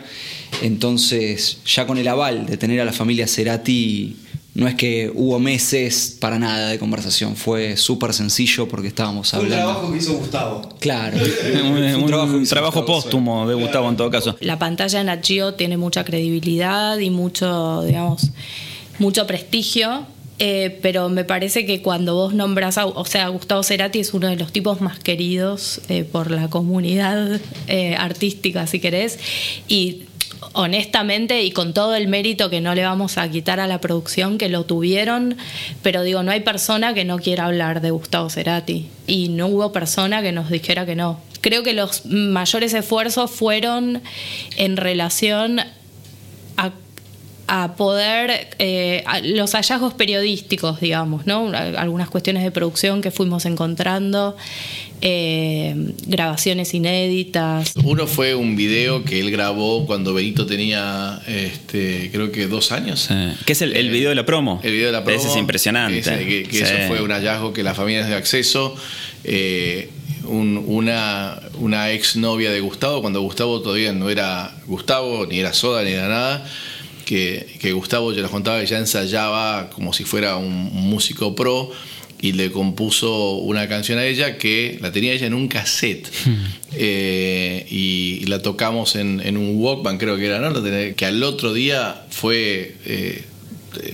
Entonces, 0.60 1.58
ya 1.64 1.86
con 1.86 1.98
el 1.98 2.06
aval 2.06 2.46
de 2.46 2.56
tener 2.56 2.80
a 2.80 2.84
la 2.84 2.92
familia 2.92 3.26
Cerati, 3.26 4.16
no 4.54 4.68
es 4.68 4.74
que 4.74 5.10
hubo 5.14 5.38
meses 5.38 6.16
para 6.20 6.38
nada 6.38 6.68
de 6.68 6.78
conversación, 6.78 7.36
fue 7.36 7.78
súper 7.78 8.12
sencillo 8.12 8.68
porque 8.68 8.88
estábamos 8.88 9.32
hablando. 9.32 9.56
Un 9.56 9.62
trabajo 9.62 9.92
que 9.92 9.98
hizo 9.98 10.12
Gustavo. 10.14 10.68
Claro. 10.78 11.16
un, 11.64 12.46
trabajo, 12.46 12.84
póstumo 12.84 13.48
de 13.48 13.54
Gustavo 13.54 13.88
en 13.88 13.96
todo 13.96 14.10
caso. 14.10 14.36
La 14.40 14.58
pantalla 14.58 15.00
en 15.00 15.08
Achio 15.08 15.54
tiene 15.54 15.78
mucha 15.78 16.04
credibilidad 16.04 16.98
y 16.98 17.08
mucho, 17.08 17.82
digamos, 17.82 18.30
mucho 18.98 19.26
prestigio 19.26 20.06
eh, 20.38 20.78
pero 20.82 21.08
me 21.08 21.24
parece 21.24 21.66
que 21.66 21.82
cuando 21.82 22.14
vos 22.14 22.34
nombras, 22.34 22.78
a, 22.78 22.86
o 22.86 23.04
sea, 23.04 23.28
Gustavo 23.28 23.62
Cerati 23.62 24.00
es 24.00 24.14
uno 24.14 24.28
de 24.28 24.36
los 24.36 24.52
tipos 24.52 24.80
más 24.80 24.98
queridos 24.98 25.80
eh, 25.88 26.04
por 26.04 26.30
la 26.30 26.48
comunidad 26.48 27.40
eh, 27.68 27.94
artística, 27.96 28.66
si 28.66 28.80
querés, 28.80 29.18
y 29.68 30.04
honestamente 30.54 31.42
y 31.42 31.52
con 31.52 31.72
todo 31.72 31.94
el 31.94 32.08
mérito 32.08 32.50
que 32.50 32.60
no 32.60 32.74
le 32.74 32.82
vamos 32.82 33.18
a 33.18 33.30
quitar 33.30 33.60
a 33.60 33.66
la 33.66 33.80
producción 33.80 34.38
que 34.38 34.48
lo 34.48 34.64
tuvieron, 34.64 35.36
pero 35.82 36.02
digo, 36.02 36.22
no 36.22 36.32
hay 36.32 36.40
persona 36.40 36.94
que 36.94 37.04
no 37.04 37.18
quiera 37.18 37.46
hablar 37.46 37.80
de 37.80 37.90
Gustavo 37.90 38.28
Cerati 38.28 38.88
y 39.06 39.28
no 39.28 39.46
hubo 39.48 39.72
persona 39.72 40.22
que 40.22 40.32
nos 40.32 40.50
dijera 40.50 40.86
que 40.86 40.96
no. 40.96 41.20
Creo 41.40 41.62
que 41.62 41.72
los 41.72 42.06
mayores 42.06 42.72
esfuerzos 42.74 43.30
fueron 43.30 44.02
en 44.56 44.76
relación 44.76 45.60
a 47.54 47.74
poder, 47.76 48.48
eh, 48.58 49.04
los 49.24 49.52
hallazgos 49.52 49.92
periodísticos, 49.92 50.80
digamos, 50.80 51.26
¿no? 51.26 51.52
Algunas 51.52 52.08
cuestiones 52.08 52.44
de 52.44 52.50
producción 52.50 53.02
que 53.02 53.10
fuimos 53.10 53.44
encontrando, 53.44 54.38
eh, 55.02 55.92
grabaciones 56.06 56.72
inéditas. 56.72 57.74
Uno 57.84 58.06
fue 58.06 58.34
un 58.34 58.56
video 58.56 59.04
que 59.04 59.20
él 59.20 59.30
grabó 59.30 59.84
cuando 59.84 60.14
Benito 60.14 60.46
tenía, 60.46 61.20
este, 61.26 62.08
creo 62.10 62.32
que 62.32 62.46
dos 62.46 62.72
años. 62.72 63.10
Que 63.44 63.52
es 63.52 63.60
el, 63.60 63.76
el, 63.76 63.90
video 63.90 64.08
de 64.08 64.14
la 64.14 64.24
promo. 64.24 64.58
El 64.62 64.72
video 64.72 64.86
de 64.86 64.92
la 64.92 65.04
promo. 65.04 65.20
Ese 65.20 65.28
es 65.28 65.36
impresionante. 65.36 66.00
que, 66.00 66.48
eso 66.58 66.74
fue 66.88 67.02
un 67.02 67.10
hallazgo 67.10 67.52
que 67.52 67.62
las 67.62 67.76
familias 67.76 68.08
de 68.08 68.14
acceso. 68.14 68.74
Eh, 69.24 69.90
una, 70.24 71.38
una 71.58 71.90
ex 71.90 72.16
novia 72.16 72.50
de 72.50 72.60
Gustavo, 72.60 73.02
cuando 73.02 73.20
Gustavo 73.20 73.60
todavía 73.60 73.92
no 73.92 74.08
era 74.08 74.56
Gustavo, 74.66 75.26
ni 75.26 75.38
era 75.38 75.52
Soda, 75.52 75.82
ni 75.82 75.90
era 75.90 76.08
nada, 76.08 76.46
que, 77.04 77.72
Gustavo, 77.72 78.12
yo 78.12 78.22
les 78.22 78.30
contaba, 78.30 78.62
ya 78.64 78.78
ensayaba 78.78 79.70
como 79.70 79.92
si 79.92 80.04
fuera 80.04 80.36
un, 80.36 80.70
músico 80.72 81.34
pro 81.34 81.70
y 82.20 82.32
le 82.32 82.52
compuso 82.52 83.34
una 83.38 83.68
canción 83.68 83.98
a 83.98 84.04
ella 84.04 84.38
que 84.38 84.78
la 84.80 84.92
tenía 84.92 85.12
ella 85.12 85.26
en 85.26 85.34
un 85.34 85.48
cassette 85.48 86.08
hmm. 86.24 86.34
eh, 86.72 87.66
y, 87.68 88.24
la 88.26 88.40
tocamos 88.40 88.96
en, 88.96 89.36
un 89.36 89.56
Walkman, 89.56 89.98
creo 89.98 90.16
que 90.16 90.26
era, 90.26 90.38
¿no? 90.38 90.62
Que 90.96 91.04
al 91.04 91.22
otro 91.22 91.52
día 91.52 92.06
fue. 92.10 92.76
Eh, 92.86 93.24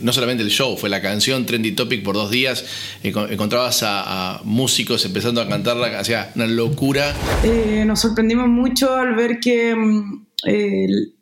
no 0.02 0.12
solamente 0.12 0.42
el 0.42 0.50
show, 0.50 0.76
fue 0.76 0.88
la 0.88 1.00
canción 1.00 1.46
Trendy 1.46 1.72
Topic 1.72 2.02
por 2.02 2.14
dos 2.14 2.30
días. 2.30 2.64
encontrabas 3.02 3.82
a, 3.84 4.40
músicos 4.44 5.04
empezando 5.04 5.40
a 5.40 5.48
cantarla, 5.48 6.00
o 6.00 6.04
sea, 6.04 6.32
una 6.34 6.46
locura. 6.46 7.14
Eh, 7.44 7.84
nos 7.86 8.00
sorprendimos 8.00 8.48
mucho 8.48 8.94
al 8.94 9.14
ver 9.14 9.38
que 9.40 9.74
mm, 9.74 10.26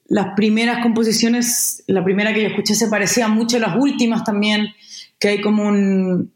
las 0.09 0.35
primeras 0.37 0.83
composiciones, 0.83 1.83
la 1.87 2.05
primera 2.05 2.33
que 2.33 2.43
yo 2.43 2.49
escuché 2.49 2.75
se 2.75 2.89
parecía 2.89 3.29
mucho 3.29 3.57
a 3.57 3.61
las 3.61 3.77
últimas 3.77 4.25
también, 4.25 4.69
que 5.19 5.29
hay 5.29 5.41
como 5.41 5.69
un, 5.69 6.33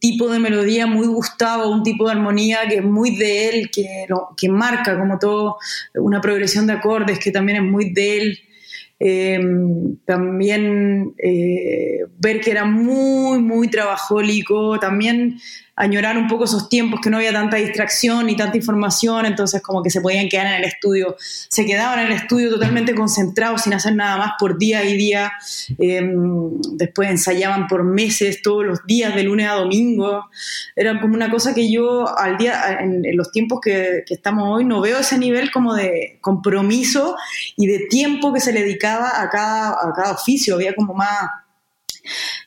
tipo 0.00 0.28
de 0.30 0.38
melodía 0.38 0.86
muy 0.86 1.06
gustado, 1.06 1.70
un 1.70 1.82
tipo 1.82 2.04
de 2.06 2.12
armonía 2.12 2.60
que 2.68 2.76
es 2.76 2.84
muy 2.84 3.16
de 3.16 3.48
él, 3.48 3.70
que, 3.70 4.06
que 4.36 4.48
marca 4.48 4.98
como 4.98 5.18
todo 5.18 5.56
una 5.94 6.20
progresión 6.20 6.66
de 6.66 6.74
acordes 6.74 7.18
que 7.18 7.30
también 7.30 7.64
es 7.64 7.70
muy 7.70 7.92
de 7.92 8.18
él. 8.18 8.38
Em, 9.00 9.96
también 10.04 11.14
eh, 11.18 12.00
ver 12.18 12.40
que 12.40 12.50
era 12.50 12.64
muy, 12.64 13.38
muy 13.38 13.68
trabajólico, 13.68 14.78
también 14.80 15.38
añorar 15.78 16.18
un 16.18 16.26
poco 16.26 16.44
esos 16.44 16.68
tiempos 16.68 17.00
que 17.00 17.08
no 17.08 17.18
había 17.18 17.32
tanta 17.32 17.56
distracción 17.56 18.26
ni 18.26 18.36
tanta 18.36 18.56
información, 18.56 19.26
entonces 19.26 19.62
como 19.62 19.80
que 19.80 19.90
se 19.90 20.00
podían 20.00 20.28
quedar 20.28 20.46
en 20.46 20.54
el 20.54 20.64
estudio, 20.64 21.16
se 21.18 21.64
quedaban 21.66 22.00
en 22.00 22.06
el 22.06 22.12
estudio 22.14 22.50
totalmente 22.50 22.96
concentrados 22.96 23.62
sin 23.62 23.74
hacer 23.74 23.94
nada 23.94 24.16
más 24.16 24.32
por 24.40 24.58
día 24.58 24.82
y 24.82 24.96
día, 24.96 25.32
em, 25.78 26.60
después 26.72 27.08
ensayaban 27.08 27.68
por 27.68 27.84
meses, 27.84 28.42
todos 28.42 28.66
los 28.66 28.84
días, 28.86 29.14
de 29.14 29.22
lunes 29.22 29.48
a 29.48 29.52
domingo, 29.52 30.28
era 30.74 31.00
como 31.00 31.14
una 31.14 31.30
cosa 31.30 31.54
que 31.54 31.70
yo 31.70 32.08
al 32.18 32.36
día, 32.38 32.78
en, 32.80 33.04
los 33.16 33.30
tiempos 33.30 33.60
que, 33.62 34.02
que, 34.04 34.14
estamos 34.14 34.48
hoy, 34.48 34.64
no 34.64 34.80
veo 34.80 34.98
ese 34.98 35.16
nivel 35.16 35.52
como 35.52 35.74
de 35.74 36.18
compromiso 36.20 37.16
y 37.56 37.68
de 37.68 37.86
tiempo 37.88 38.32
que 38.32 38.40
se 38.40 38.52
le 38.52 38.62
dedicaba 38.62 39.22
a 39.22 39.30
cada, 39.30 39.70
a 39.70 39.92
cada 39.94 40.12
oficio, 40.12 40.56
había 40.56 40.74
como 40.74 40.94
más 40.94 41.28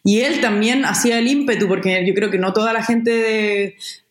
y 0.03 0.21
él 0.21 0.41
también 0.41 0.85
hacía 0.85 1.19
el 1.19 1.27
ímpetu, 1.27 1.67
porque 1.67 2.05
yo 2.05 2.13
creo 2.13 2.31
que 2.31 2.37
no 2.37 2.53
toda 2.53 2.73
la 2.73 2.83
gente 2.83 3.11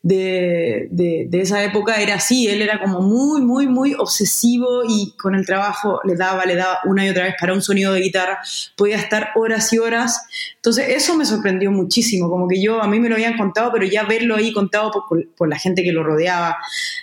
de, 0.02 0.88
de, 0.90 1.28
esa 1.33 1.62
época 1.62 1.97
era 2.00 2.14
así. 2.14 2.49
Él 2.49 2.62
era 2.62 2.80
como 2.80 3.00
muy, 3.00 3.40
muy, 3.40 3.66
muy 3.66 3.95
obsesivo 3.95 4.83
y 4.88 5.14
con 5.16 5.35
el 5.35 5.45
trabajo 5.45 6.00
le 6.04 6.16
daba, 6.16 6.45
le 6.47 6.57
daba 6.57 6.80
una 6.85 7.04
y 7.04 7.11
otra 7.11 7.25
vez 7.25 7.35
para 7.38 7.52
un 7.52 7.62
sonido 7.62 7.92
de 7.92 8.00
guitarra. 8.00 8.38
Podía 8.76 8.97
estar 8.97 9.30
horas 9.35 9.73
y 9.73 9.78
horas. 9.78 10.23
Entonces, 10.57 10.87
eso 10.90 11.16
me 11.16 11.25
sorprendió 11.25 11.71
muchísimo. 11.71 12.30
Como 12.30 12.49
que 12.49 12.61
yo, 12.62 12.83
a 12.83 12.88
mí 12.88 13.00
me 13.00 13.09
lo 13.09 13.16
habían 13.16 13.37
contado, 13.37 13.71
pero 13.73 13.85
ya 13.87 14.04
verlo 14.04 14.37
ahí 14.37 14.52
contado 14.52 14.90
por, 15.09 15.26
por 15.37 15.49
la 15.49 15.59
gente 15.59 15.83
que 15.83 15.92
lo 15.92 16.02
rodeaba, 16.02 16.57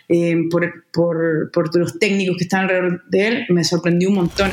eh, 0.07 0.35
por, 0.49 0.85
por, 0.91 1.51
por 1.51 1.75
los 1.77 1.99
técnicos 1.99 2.37
que 2.37 2.43
están 2.45 2.61
alrededor 2.61 3.03
de 3.09 3.27
él, 3.27 3.45
me 3.49 3.63
sorprendió 3.63 4.09
un 4.09 4.15
montón. 4.15 4.51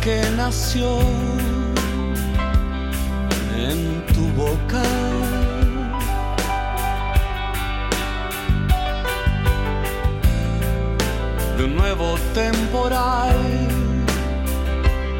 Que 0.00 0.22
nació 0.34 0.98
en 3.56 4.06
tu 4.14 4.26
boca. 4.28 4.82
De 11.58 11.64
un 11.64 11.76
nuevo 11.76 12.18
temporal 12.32 13.36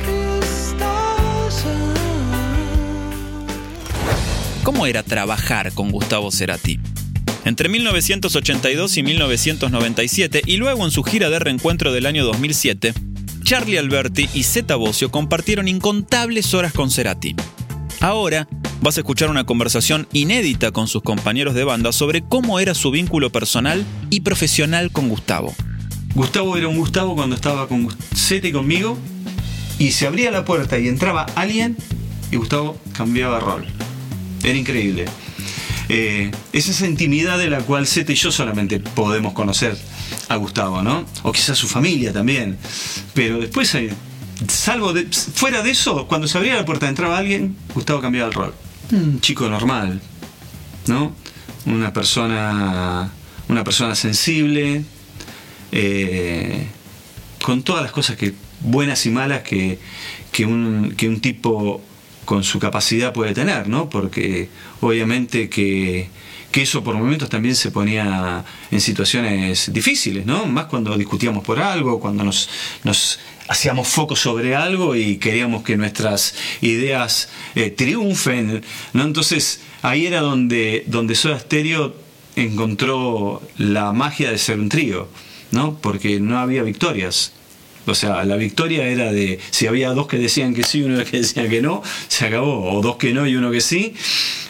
que 0.04 0.38
estalla. 0.38 0.90
¿Cómo 4.62 4.86
era 4.86 5.02
trabajar 5.02 5.72
con 5.72 5.90
Gustavo 5.90 6.30
Cerati? 6.30 6.80
Entre 7.44 7.68
1982 7.68 8.96
y 8.96 9.02
1997 9.02 10.42
y 10.46 10.56
luego 10.56 10.84
en 10.84 10.90
su 10.90 11.02
gira 11.02 11.28
de 11.28 11.38
reencuentro 11.38 11.92
del 11.92 12.06
año 12.06 12.24
2007, 12.24 12.94
Charlie 13.50 13.78
Alberti 13.78 14.28
y 14.32 14.44
Zeta 14.44 14.76
Bosio 14.76 15.10
compartieron 15.10 15.66
incontables 15.66 16.54
horas 16.54 16.72
con 16.72 16.88
Cerati. 16.88 17.34
Ahora 17.98 18.46
vas 18.80 18.96
a 18.96 19.00
escuchar 19.00 19.28
una 19.28 19.42
conversación 19.42 20.06
inédita 20.12 20.70
con 20.70 20.86
sus 20.86 21.02
compañeros 21.02 21.54
de 21.54 21.64
banda 21.64 21.90
sobre 21.90 22.22
cómo 22.22 22.60
era 22.60 22.74
su 22.74 22.92
vínculo 22.92 23.30
personal 23.30 23.84
y 24.08 24.20
profesional 24.20 24.92
con 24.92 25.08
Gustavo. 25.08 25.52
Gustavo 26.14 26.56
era 26.56 26.68
un 26.68 26.76
Gustavo 26.76 27.16
cuando 27.16 27.34
estaba 27.34 27.66
con 27.66 27.88
Zeta 28.14 28.46
y 28.46 28.52
conmigo 28.52 28.96
y 29.80 29.90
se 29.90 30.06
abría 30.06 30.30
la 30.30 30.44
puerta 30.44 30.78
y 30.78 30.86
entraba 30.86 31.24
alguien 31.34 31.76
y 32.30 32.36
Gustavo 32.36 32.78
cambiaba 32.92 33.40
rol. 33.40 33.66
Era 34.44 34.56
increíble. 34.56 35.06
Eh, 35.92 36.30
es 36.52 36.68
esa 36.68 36.86
intimidad 36.86 37.36
de 37.36 37.50
la 37.50 37.62
cual 37.62 37.84
Zeta 37.84 38.12
y 38.12 38.14
yo 38.14 38.30
solamente 38.30 38.78
podemos 38.78 39.32
conocer 39.32 39.76
a 40.28 40.36
Gustavo, 40.36 40.82
¿no? 40.82 41.04
O 41.24 41.32
quizás 41.32 41.58
su 41.58 41.66
familia 41.66 42.12
también. 42.12 42.58
Pero 43.12 43.40
después, 43.40 43.74
eh, 43.74 43.90
salvo 44.46 44.92
de, 44.92 45.06
fuera 45.06 45.62
de 45.62 45.72
eso, 45.72 46.06
cuando 46.06 46.28
se 46.28 46.38
abría 46.38 46.54
la 46.54 46.64
puerta 46.64 46.88
entraba 46.88 47.18
alguien, 47.18 47.56
Gustavo 47.74 48.00
cambiaba 48.00 48.28
el 48.28 48.34
rol. 48.34 48.54
Un 48.92 49.20
chico 49.20 49.48
normal, 49.48 50.00
¿no? 50.86 51.12
Una 51.66 51.92
persona, 51.92 53.10
una 53.48 53.64
persona 53.64 53.96
sensible, 53.96 54.84
eh, 55.72 56.68
con 57.42 57.64
todas 57.64 57.82
las 57.82 57.90
cosas 57.90 58.16
que 58.16 58.32
buenas 58.60 59.04
y 59.06 59.10
malas 59.10 59.42
que, 59.42 59.80
que, 60.30 60.46
un, 60.46 60.94
que 60.96 61.08
un 61.08 61.20
tipo 61.20 61.82
con 62.30 62.44
su 62.44 62.60
capacidad 62.60 63.12
puede 63.12 63.34
tener, 63.34 63.68
¿no? 63.68 63.90
Porque 63.90 64.48
obviamente 64.82 65.48
que, 65.48 66.08
que, 66.52 66.62
eso 66.62 66.84
por 66.84 66.94
momentos 66.94 67.28
también 67.28 67.56
se 67.56 67.72
ponía 67.72 68.44
en 68.70 68.80
situaciones 68.80 69.72
difíciles, 69.72 70.26
¿no? 70.26 70.46
Más 70.46 70.66
cuando 70.66 70.96
discutíamos 70.96 71.42
por 71.42 71.58
algo, 71.58 71.98
cuando 71.98 72.22
nos, 72.22 72.48
nos 72.84 73.18
hacíamos 73.48 73.88
foco 73.88 74.14
sobre 74.14 74.54
algo 74.54 74.94
y 74.94 75.16
queríamos 75.16 75.64
que 75.64 75.76
nuestras 75.76 76.36
ideas 76.60 77.30
eh, 77.56 77.70
triunfen, 77.70 78.62
¿no? 78.92 79.02
Entonces 79.02 79.62
ahí 79.82 80.06
era 80.06 80.20
donde, 80.20 80.84
donde 80.86 81.16
Soda 81.16 81.44
encontró 82.36 83.42
la 83.58 83.92
magia 83.92 84.30
de 84.30 84.38
ser 84.38 84.60
un 84.60 84.68
trío, 84.68 85.08
¿no? 85.50 85.80
Porque 85.80 86.20
no 86.20 86.38
había 86.38 86.62
victorias, 86.62 87.32
o 87.90 87.94
sea, 87.94 88.24
la 88.24 88.36
victoria 88.36 88.86
era 88.86 89.12
de 89.12 89.38
si 89.50 89.66
había 89.66 89.90
dos 89.90 90.06
que 90.06 90.18
decían 90.18 90.54
que 90.54 90.62
sí 90.62 90.78
y 90.78 90.82
uno 90.84 91.04
que 91.04 91.18
decía 91.18 91.48
que 91.48 91.60
no, 91.60 91.82
se 92.08 92.26
acabó. 92.26 92.72
O 92.72 92.80
dos 92.80 92.96
que 92.96 93.12
no 93.12 93.26
y 93.26 93.36
uno 93.36 93.50
que 93.50 93.60
sí. 93.60 93.94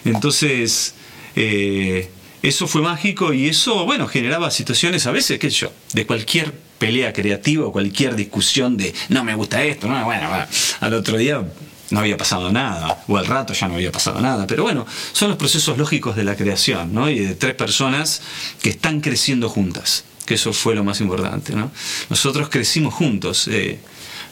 Entonces, 0.05 0.95
eh, 1.37 2.09
eso 2.43 2.67
fue 2.67 2.83
mágico 2.83 3.33
y 3.33 3.49
eso, 3.49 3.85
bueno, 3.85 4.07
generaba 4.07 4.51
situaciones 4.51 5.07
a 5.07 5.11
veces, 5.11 5.39
qué 5.39 5.51
sé 5.51 5.57
yo, 5.57 5.73
de 5.93 6.07
cualquier 6.07 6.53
pelea 6.79 7.13
creativa 7.13 7.67
o 7.67 7.73
cualquier 7.73 8.17
discusión 8.17 8.77
de 8.77 8.95
no 9.11 9.25
me 9.25 9.35
gusta 9.35 9.63
esto, 9.63 9.87
no, 9.87 10.05
bueno, 10.05 10.29
bueno, 10.29 10.47
al 10.81 10.95
otro 10.95 11.19
día 11.19 11.45
no 11.91 12.01
había 12.01 12.17
pasado 12.17 12.51
nada, 12.51 13.05
o 13.09 13.19
al 13.19 13.27
rato 13.27 13.53
ya 13.53 13.69
no 13.69 13.75
había 13.75 13.93
pasado 13.93 14.21
nada, 14.21 14.47
pero 14.47 14.63
bueno, 14.63 14.87
son 15.13 15.29
los 15.29 15.37
procesos 15.37 15.77
lógicos 15.77 16.17
de 16.17 16.25
la 16.25 16.37
creación, 16.37 16.95
¿no? 16.95 17.11
Y 17.11 17.19
de 17.19 17.35
tres 17.35 17.55
personas 17.55 18.23
que 18.63 18.71
están 18.71 19.01
creciendo 19.01 19.51
juntas 19.51 20.05
que 20.31 20.35
eso 20.35 20.53
fue 20.53 20.77
lo 20.77 20.85
más 20.85 21.01
importante. 21.01 21.57
¿no? 21.57 21.73
Nosotros 22.09 22.49
crecimos 22.49 22.95
juntos. 22.95 23.49
Eh, 23.49 23.81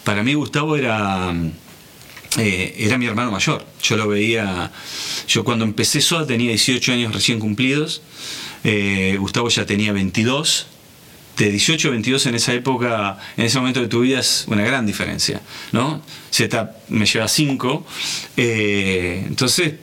para 0.04 0.22
mí 0.22 0.32
Gustavo 0.34 0.76
era, 0.76 1.34
eh, 2.38 2.74
era 2.78 2.96
mi 2.98 3.06
hermano 3.06 3.32
mayor. 3.32 3.66
Yo 3.82 3.96
lo 3.96 4.06
veía, 4.06 4.70
yo 5.26 5.42
cuando 5.42 5.64
empecé 5.64 6.00
Soda 6.00 6.24
tenía 6.24 6.50
18 6.50 6.92
años 6.92 7.12
recién 7.12 7.40
cumplidos, 7.40 8.00
eh, 8.62 9.16
Gustavo 9.18 9.48
ya 9.48 9.66
tenía 9.66 9.92
22. 9.92 10.68
De 11.36 11.50
18 11.50 11.88
a 11.88 11.90
22 11.90 12.26
en 12.26 12.34
esa 12.36 12.54
época, 12.54 13.18
en 13.36 13.46
ese 13.46 13.58
momento 13.58 13.80
de 13.80 13.88
tu 13.88 14.02
vida 14.02 14.20
es 14.20 14.44
una 14.46 14.62
gran 14.62 14.86
diferencia, 14.86 15.40
¿no? 15.72 16.00
Z 16.30 16.76
me 16.90 17.06
lleva 17.06 17.26
5. 17.26 17.86
entonces, 18.36 19.74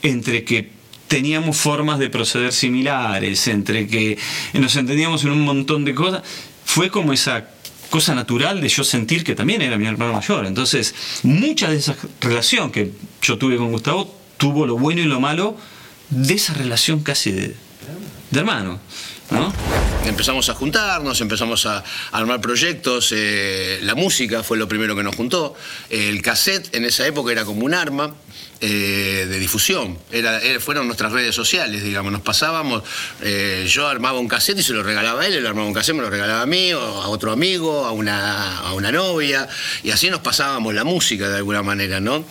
entre 0.00 0.44
que 0.44 0.77
teníamos 1.08 1.56
formas 1.56 1.98
de 1.98 2.10
proceder 2.10 2.52
similares, 2.52 3.48
entre 3.48 3.86
que 3.86 4.18
nos 4.52 4.76
entendíamos 4.76 5.24
en 5.24 5.30
un 5.30 5.40
montón 5.40 5.84
de 5.84 5.94
cosas, 5.94 6.22
fue 6.64 6.90
como 6.90 7.12
esa 7.12 7.48
cosa 7.90 8.14
natural 8.14 8.60
de 8.60 8.68
yo 8.68 8.84
sentir 8.84 9.24
que 9.24 9.34
también 9.34 9.62
era 9.62 9.78
mi 9.78 9.86
hermano 9.86 10.12
mayor. 10.12 10.46
Entonces, 10.46 10.94
mucha 11.22 11.70
de 11.70 11.78
esa 11.78 11.96
relación 12.20 12.70
que 12.70 12.92
yo 13.22 13.38
tuve 13.38 13.56
con 13.56 13.72
Gustavo 13.72 14.14
tuvo 14.36 14.66
lo 14.66 14.78
bueno 14.78 15.00
y 15.00 15.04
lo 15.04 15.20
malo 15.20 15.56
de 16.10 16.34
esa 16.34 16.54
relación 16.54 17.02
casi 17.02 17.32
de, 17.32 17.54
hermano. 18.32 18.78
¿no? 19.30 19.52
Empezamos 20.06 20.48
a 20.48 20.54
juntarnos, 20.54 21.20
empezamos 21.20 21.66
a 21.66 21.84
armar 22.12 22.40
proyectos, 22.40 23.12
eh, 23.14 23.78
la 23.82 23.94
música 23.94 24.42
fue 24.42 24.56
lo 24.56 24.68
primero 24.68 24.96
que 24.96 25.02
nos 25.02 25.16
juntó, 25.16 25.54
el 25.90 26.22
cassette 26.22 26.74
en 26.74 26.84
esa 26.84 27.06
época 27.06 27.32
era 27.32 27.44
como 27.44 27.64
un 27.64 27.74
arma, 27.74 28.14
eh, 28.60 29.26
de 29.28 29.38
difusión. 29.38 29.98
Era, 30.10 30.40
fueron 30.60 30.86
nuestras 30.86 31.12
redes 31.12 31.34
sociales, 31.34 31.82
digamos. 31.82 32.12
Nos 32.12 32.22
pasábamos, 32.22 32.82
eh, 33.22 33.64
yo 33.68 33.86
armaba 33.86 34.18
un 34.18 34.28
cassette 34.28 34.58
y 34.58 34.62
se 34.62 34.72
lo 34.72 34.82
regalaba 34.82 35.22
a 35.22 35.26
él, 35.26 35.34
él 35.34 35.46
armaba 35.46 35.66
un 35.66 35.74
cassette, 35.74 35.94
me 35.94 36.02
lo 36.02 36.10
regalaba 36.10 36.42
a 36.42 36.46
mí, 36.46 36.72
o 36.72 36.80
a 36.80 37.08
otro 37.08 37.30
amigo, 37.30 37.86
a 37.86 37.92
una, 37.92 38.58
a 38.58 38.72
una 38.72 38.90
novia, 38.90 39.48
y 39.84 39.90
así 39.90 40.10
nos 40.10 40.20
pasábamos 40.20 40.74
la 40.74 40.84
música 40.84 41.28
de 41.28 41.36
alguna 41.36 41.62
manera, 41.62 42.00
¿no? 42.00 42.24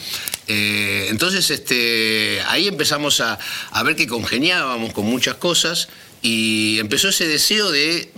Eh, 0.48 1.08
entonces, 1.10 1.50
este, 1.50 2.42
ahí 2.48 2.68
empezamos 2.68 3.22
a, 3.22 3.40
a 3.72 3.84
ver 3.84 3.96
que 3.96 4.08
congeniábamos 4.08 4.94
con 4.94 5.06
muchas 5.06 5.36
cosas 5.36 5.88
y 6.22 6.80
empezó 6.80 7.10
ese 7.10 7.28
deseo 7.28 7.72
de 7.72 8.12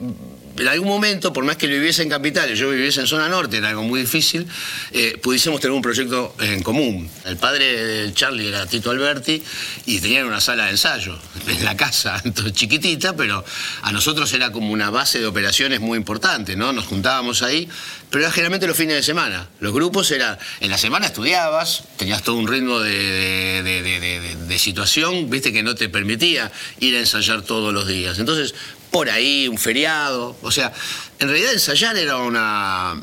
en 0.59 0.67
algún 0.67 0.87
momento, 0.87 1.31
por 1.31 1.43
más 1.43 1.57
que 1.57 1.67
viviese 1.67 2.03
en 2.03 2.09
capital 2.09 2.51
y 2.51 2.55
yo 2.55 2.69
viviese 2.69 3.01
en 3.01 3.07
zona 3.07 3.29
norte, 3.29 3.57
era 3.57 3.69
algo 3.69 3.83
muy 3.83 4.01
difícil, 4.01 4.47
eh, 4.91 5.17
pudiésemos 5.21 5.61
tener 5.61 5.73
un 5.73 5.81
proyecto 5.81 6.35
en 6.39 6.61
común. 6.63 7.09
El 7.25 7.37
padre 7.37 7.85
de 7.85 8.13
Charlie 8.13 8.49
era 8.49 8.65
Tito 8.65 8.91
Alberti 8.91 9.41
y 9.85 9.99
tenían 9.99 10.25
una 10.25 10.41
sala 10.41 10.65
de 10.65 10.71
ensayo 10.71 11.17
en 11.47 11.63
la 11.63 11.77
casa, 11.77 12.21
chiquitita, 12.51 13.15
pero 13.15 13.43
a 13.81 13.91
nosotros 13.91 14.31
era 14.33 14.51
como 14.51 14.71
una 14.71 14.89
base 14.89 15.19
de 15.19 15.27
operaciones 15.27 15.79
muy 15.79 15.97
importante, 15.97 16.55
¿no? 16.55 16.73
Nos 16.73 16.85
juntábamos 16.85 17.41
ahí, 17.41 17.67
pero 18.09 18.23
era 18.23 18.31
generalmente 18.31 18.67
los 18.67 18.77
fines 18.77 18.95
de 18.95 19.03
semana. 19.03 19.47
Los 19.59 19.73
grupos 19.73 20.11
era, 20.11 20.37
en 20.59 20.69
la 20.69 20.77
semana 20.77 21.07
estudiabas, 21.07 21.83
tenías 21.97 22.21
todo 22.23 22.35
un 22.35 22.47
ritmo 22.47 22.79
de 22.79 24.57
situación, 24.59 25.29
viste, 25.29 25.51
que 25.51 25.63
no 25.63 25.73
te 25.73 25.89
permitía 25.89 26.51
ir 26.79 26.95
a 26.95 26.99
ensayar 26.99 27.41
todos 27.41 27.73
los 27.73 27.87
días. 27.87 28.19
Entonces, 28.19 28.53
por 28.91 29.09
ahí, 29.09 29.47
un 29.47 29.57
feriado. 29.57 30.35
O 30.41 30.51
sea, 30.51 30.71
en 31.19 31.27
realidad 31.27 31.53
ensayar 31.53 31.97
era 31.97 32.17
una. 32.17 33.01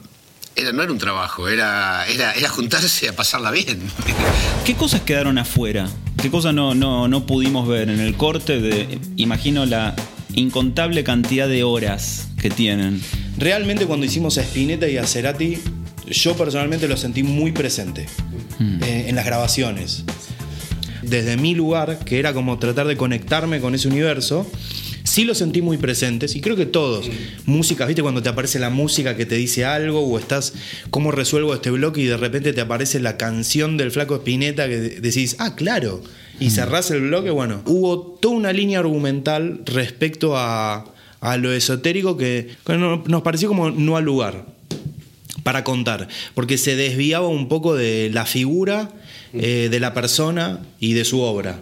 Era, 0.55 0.73
no 0.73 0.83
era 0.83 0.91
un 0.91 0.99
trabajo, 0.99 1.49
era, 1.49 2.07
era, 2.07 2.33
era 2.33 2.49
juntarse 2.49 3.09
a 3.09 3.15
pasarla 3.15 3.51
bien. 3.51 3.79
¿Qué 4.65 4.75
cosas 4.75 5.03
quedaron 5.03 5.37
afuera? 5.37 5.87
¿Qué 6.21 6.31
cosas 6.31 6.55
no, 6.55 6.75
no, 6.75 7.09
no 7.09 7.27
pudimos 7.27 7.69
ver 7.69 7.91
en 7.91 8.01
el 8.01 8.17
corte? 8.17 8.59
De, 8.59 8.99
imagino 9.17 9.67
la 9.67 9.95
incontable 10.35 11.05
cantidad 11.05 11.47
de 11.47 11.63
horas 11.63 12.29
que 12.41 12.49
tienen. 12.49 13.03
Realmente 13.37 13.87
cuando 13.87 14.07
hicimos 14.07 14.39
a 14.39 14.43
Spinetta 14.43 14.89
y 14.89 14.97
a 14.97 15.07
Cerati, 15.07 15.59
yo 16.09 16.37
personalmente 16.37 16.89
lo 16.89 16.97
sentí 16.97 17.23
muy 17.23 17.53
presente 17.53 18.07
hmm. 18.59 18.83
eh, 18.83 19.05
en 19.09 19.17
las 19.17 19.27
grabaciones. 19.27 20.05
Desde 21.03 21.37
mi 21.37 21.55
lugar, 21.55 21.99
que 22.01 22.19
era 22.19 22.33
como 22.33 22.59
tratar 22.59 22.87
de 22.87 22.97
conectarme 22.97 23.61
con 23.61 23.75
ese 23.75 23.89
universo, 23.89 24.51
sí 25.17 25.25
lo 25.25 25.35
sentí 25.35 25.63
muy 25.63 25.79
presentes 25.79 26.37
y 26.37 26.43
creo 26.43 26.57
que 26.57 26.67
todos. 26.67 27.09
Músicas, 27.47 27.87
¿viste? 27.87 28.03
Cuando 28.03 28.23
te 28.23 28.29
aparece 28.29 28.59
la 28.59 28.69
música 28.69 29.17
que 29.17 29.25
te 29.25 29.35
dice 29.35 29.65
algo 29.65 30.01
o 30.01 30.19
estás, 30.19 30.53
¿cómo 30.91 31.11
resuelvo 31.11 31.55
este 31.55 31.71
bloque? 31.71 32.03
Y 32.03 32.05
de 32.05 32.19
repente 32.19 32.53
te 32.53 32.61
aparece 32.61 33.01
la 33.01 33.17
canción 33.17 33.79
del 33.79 33.91
Flaco 33.91 34.17
Espineta 34.17 34.69
que 34.69 34.77
decís, 34.77 35.37
ah, 35.39 35.57
claro. 35.57 36.03
Y 36.39 36.51
cerrás 36.51 36.91
el 36.91 37.01
bloque, 37.01 37.31
bueno, 37.31 37.63
hubo 37.65 38.19
toda 38.21 38.35
una 38.35 38.53
línea 38.53 38.81
argumental 38.81 39.63
respecto 39.65 40.37
a, 40.37 40.85
lo 41.39 41.51
esotérico 41.51 42.19
que, 42.19 42.51
nos 42.69 43.23
pareció 43.23 43.49
como 43.49 43.71
no 43.71 43.97
al 43.97 44.05
lugar. 44.05 44.45
para 45.43 45.65
contar, 45.65 46.09
porque 46.35 46.59
se 46.59 46.77
desviaba 46.77 47.29
un 47.29 47.49
poco 47.49 47.75
de 47.75 48.11
la 48.13 48.27
figura 48.27 48.91
eh, 49.39 49.69
de 49.71 49.81
la 49.81 49.95
persona 49.95 50.61
y 50.81 50.93
de 50.95 51.05
su 51.05 51.21
obra. 51.21 51.61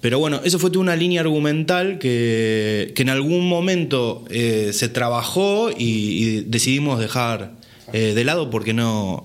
Pero 0.00 0.18
bueno, 0.18 0.40
eso 0.44 0.58
fue 0.58 0.70
toda 0.70 0.82
una 0.82 0.96
línea 0.96 1.20
argumental 1.20 1.98
que, 1.98 2.92
que 2.94 3.02
en 3.02 3.10
algún 3.10 3.48
momento 3.48 4.24
eh, 4.30 4.70
se 4.72 4.88
trabajó 4.88 5.70
y, 5.70 5.74
y 5.78 6.40
decidimos 6.42 6.98
dejar 7.00 7.52
eh, 7.92 8.14
de 8.14 8.24
lado 8.24 8.50
porque 8.50 8.72
no, 8.72 9.24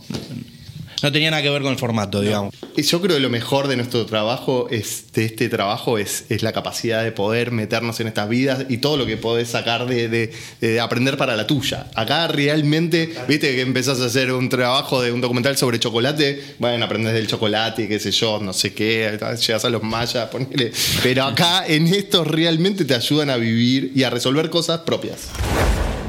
no 1.04 1.12
tenía 1.12 1.32
nada 1.32 1.42
que 1.44 1.50
ver 1.50 1.62
con 1.62 1.72
el 1.72 1.78
formato, 1.78 2.22
digamos. 2.22 2.54
Yo 2.78 3.02
creo 3.02 3.16
que 3.18 3.22
lo 3.22 3.30
mejor 3.30 3.68
de 3.68 3.76
nuestro 3.76 4.06
trabajo, 4.06 4.68
es, 4.70 5.12
de 5.14 5.26
este 5.26 5.50
trabajo, 5.50 5.98
es, 5.98 6.26
es 6.30 6.42
la 6.44 6.52
capacidad 6.54 7.04
de 7.04 7.12
poder 7.12 7.52
meternos 7.52 8.00
en 8.00 8.08
estas 8.08 8.28
vidas 8.30 8.66
y 8.70 8.78
todo 8.78 8.98
lo 8.98 9.06
que 9.06 9.18
podés 9.18 9.50
sacar 9.50 9.86
de, 9.88 10.08
de- 10.10 10.32
de 10.62 10.80
aprender 10.80 11.18
para 11.18 11.36
la 11.36 11.46
tuya. 11.48 11.88
Acá 11.96 12.28
realmente, 12.28 13.14
viste 13.28 13.54
que 13.56 13.62
empezás 13.62 14.00
a 14.02 14.06
hacer 14.06 14.32
un 14.32 14.50
trabajo 14.50 15.02
de 15.02 15.12
un 15.12 15.22
documental 15.22 15.58
sobre 15.58 15.80
chocolate, 15.80 16.42
bueno, 16.60 16.86
aprendés 16.86 17.14
del 17.14 17.28
chocolate, 17.28 17.88
qué 17.88 18.00
sé 18.00 18.12
yo, 18.12 18.40
no 18.42 18.54
sé 18.54 18.74
qué, 18.74 19.18
llegas 19.46 19.66
a 19.66 19.70
los 19.70 19.84
mayas, 19.84 20.28
ponele. 20.30 20.72
Pero 21.04 21.24
acá 21.26 21.66
en 21.68 21.88
esto 21.88 22.24
realmente 22.24 22.86
te 22.86 22.96
ayudan 22.96 23.30
a 23.30 23.38
vivir 23.38 23.92
y 23.96 24.04
a 24.04 24.10
resolver 24.10 24.50
cosas 24.50 24.82
propias. 24.82 25.30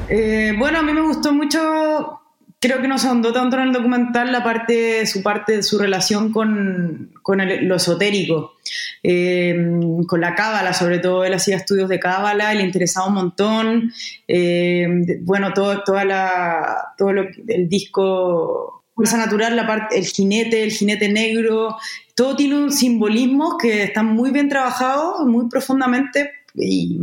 Eh, 0.09 0.53
bueno, 0.57 0.79
a 0.79 0.83
mí 0.83 0.93
me 0.93 1.01
gustó 1.01 1.31
mucho, 1.33 2.19
creo 2.63 2.81
que 2.81 2.87
no 2.87 2.97
se 2.97 3.09
ahondó 3.09 3.33
tanto 3.33 3.57
en 3.57 3.63
el 3.63 3.73
documental 3.73 4.31
la 4.31 4.41
parte, 4.41 5.05
su 5.05 5.21
parte, 5.21 5.61
su 5.63 5.77
relación 5.77 6.31
con, 6.31 7.11
con 7.21 7.41
lo 7.67 7.75
esotérico, 7.75 8.53
eh, 9.03 9.53
con 10.07 10.21
la 10.21 10.33
cábala, 10.33 10.71
sobre 10.71 10.99
todo 10.99 11.25
él 11.25 11.33
hacía 11.33 11.57
estudios 11.57 11.89
de 11.89 11.99
cábala 11.99 12.53
le 12.53 12.63
interesaba 12.63 13.07
un 13.07 13.15
montón. 13.15 13.91
Eh, 14.29 14.87
bueno, 15.23 15.51
todo, 15.53 15.83
toda 15.83 16.05
la, 16.05 16.93
todo 16.97 17.11
lo, 17.11 17.25
el 17.49 17.67
disco 17.67 18.85
Fuerza 18.95 19.17
Natural, 19.17 19.57
la 19.57 19.67
parte, 19.67 19.99
el 19.99 20.05
jinete, 20.05 20.63
el 20.63 20.71
jinete 20.71 21.09
negro, 21.09 21.75
todo 22.15 22.37
tiene 22.37 22.55
un 22.55 22.71
simbolismo 22.71 23.57
que 23.57 23.83
están 23.83 24.05
muy 24.05 24.31
bien 24.31 24.47
trabajados, 24.47 25.25
muy 25.25 25.49
profundamente 25.49 26.31
y, 26.55 26.99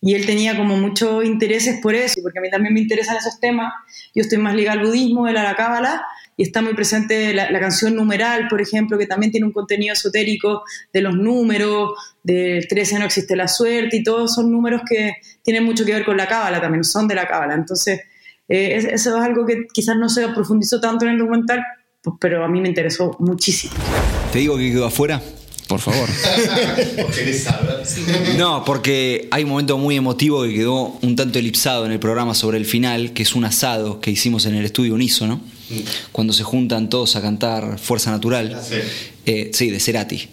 y 0.00 0.14
él 0.14 0.24
tenía 0.26 0.56
como 0.56 0.76
muchos 0.76 1.24
intereses 1.24 1.80
por 1.82 1.94
eso, 1.94 2.20
porque 2.22 2.38
a 2.38 2.42
mí 2.42 2.50
también 2.50 2.74
me 2.74 2.80
interesan 2.80 3.16
esos 3.16 3.38
temas. 3.40 3.72
Yo 4.14 4.22
estoy 4.22 4.38
más 4.38 4.54
ligada 4.54 4.80
al 4.80 4.86
budismo, 4.86 5.28
él 5.28 5.36
a 5.36 5.42
la 5.42 5.54
cábala, 5.54 6.02
y 6.36 6.44
está 6.44 6.62
muy 6.62 6.72
presente 6.74 7.34
la, 7.34 7.50
la 7.50 7.60
canción 7.60 7.94
numeral, 7.94 8.48
por 8.48 8.60
ejemplo, 8.62 8.96
que 8.98 9.06
también 9.06 9.30
tiene 9.30 9.46
un 9.46 9.52
contenido 9.52 9.92
esotérico 9.92 10.62
de 10.92 11.02
los 11.02 11.14
números, 11.14 11.90
del 12.22 12.66
13 12.66 12.98
no 12.98 13.04
existe 13.04 13.36
la 13.36 13.48
suerte, 13.48 13.98
y 13.98 14.02
todos 14.02 14.34
son 14.34 14.50
números 14.50 14.82
que 14.88 15.12
tienen 15.42 15.64
mucho 15.64 15.84
que 15.84 15.92
ver 15.92 16.04
con 16.04 16.16
la 16.16 16.26
cábala 16.26 16.60
también, 16.60 16.84
son 16.84 17.06
de 17.06 17.14
la 17.14 17.26
cábala. 17.28 17.54
Entonces, 17.54 18.00
eh, 18.48 18.76
es- 18.76 18.84
eso 18.86 19.16
es 19.18 19.22
algo 19.22 19.44
que 19.44 19.66
quizás 19.72 19.96
no 19.96 20.08
se 20.08 20.26
profundizó 20.28 20.80
tanto 20.80 21.04
en 21.04 21.12
el 21.12 21.18
documental, 21.18 21.62
pues, 22.02 22.16
pero 22.20 22.44
a 22.44 22.48
mí 22.48 22.60
me 22.60 22.68
interesó 22.68 23.14
muchísimo. 23.20 23.74
¿Te 24.32 24.38
digo 24.40 24.56
que 24.56 24.70
quedó 24.70 24.86
afuera? 24.86 25.20
Por 25.72 25.80
favor. 25.80 26.08
No, 28.36 28.64
porque 28.64 29.28
hay 29.30 29.44
un 29.44 29.50
momento 29.50 29.78
muy 29.78 29.96
emotivo 29.96 30.42
que 30.42 30.54
quedó 30.54 30.98
un 31.00 31.16
tanto 31.16 31.38
elipsado 31.38 31.86
en 31.86 31.92
el 31.92 31.98
programa 31.98 32.34
sobre 32.34 32.58
el 32.58 32.66
final, 32.66 33.12
que 33.12 33.22
es 33.22 33.34
un 33.34 33.44
asado 33.44 34.00
que 34.00 34.10
hicimos 34.10 34.44
en 34.46 34.54
el 34.54 34.64
estudio 34.64 34.94
Unísono, 34.94 35.40
cuando 36.12 36.32
se 36.32 36.44
juntan 36.44 36.90
todos 36.90 37.16
a 37.16 37.22
cantar 37.22 37.78
Fuerza 37.78 38.10
Natural. 38.10 38.60
Eh, 39.24 39.50
sí, 39.54 39.70
de 39.70 39.80
Cerati. 39.80 40.28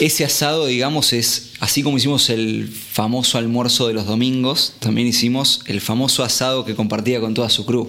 Ese 0.00 0.24
asado, 0.24 0.66
digamos, 0.66 1.12
es 1.12 1.52
así 1.60 1.82
como 1.82 1.96
hicimos 1.96 2.28
el 2.28 2.68
famoso 2.68 3.38
almuerzo 3.38 3.86
de 3.86 3.94
los 3.94 4.06
domingos, 4.06 4.74
también 4.80 5.06
hicimos 5.06 5.62
el 5.66 5.80
famoso 5.80 6.24
asado 6.24 6.64
que 6.64 6.74
compartía 6.74 7.20
con 7.20 7.34
toda 7.34 7.50
su 7.50 7.64
crew. 7.64 7.88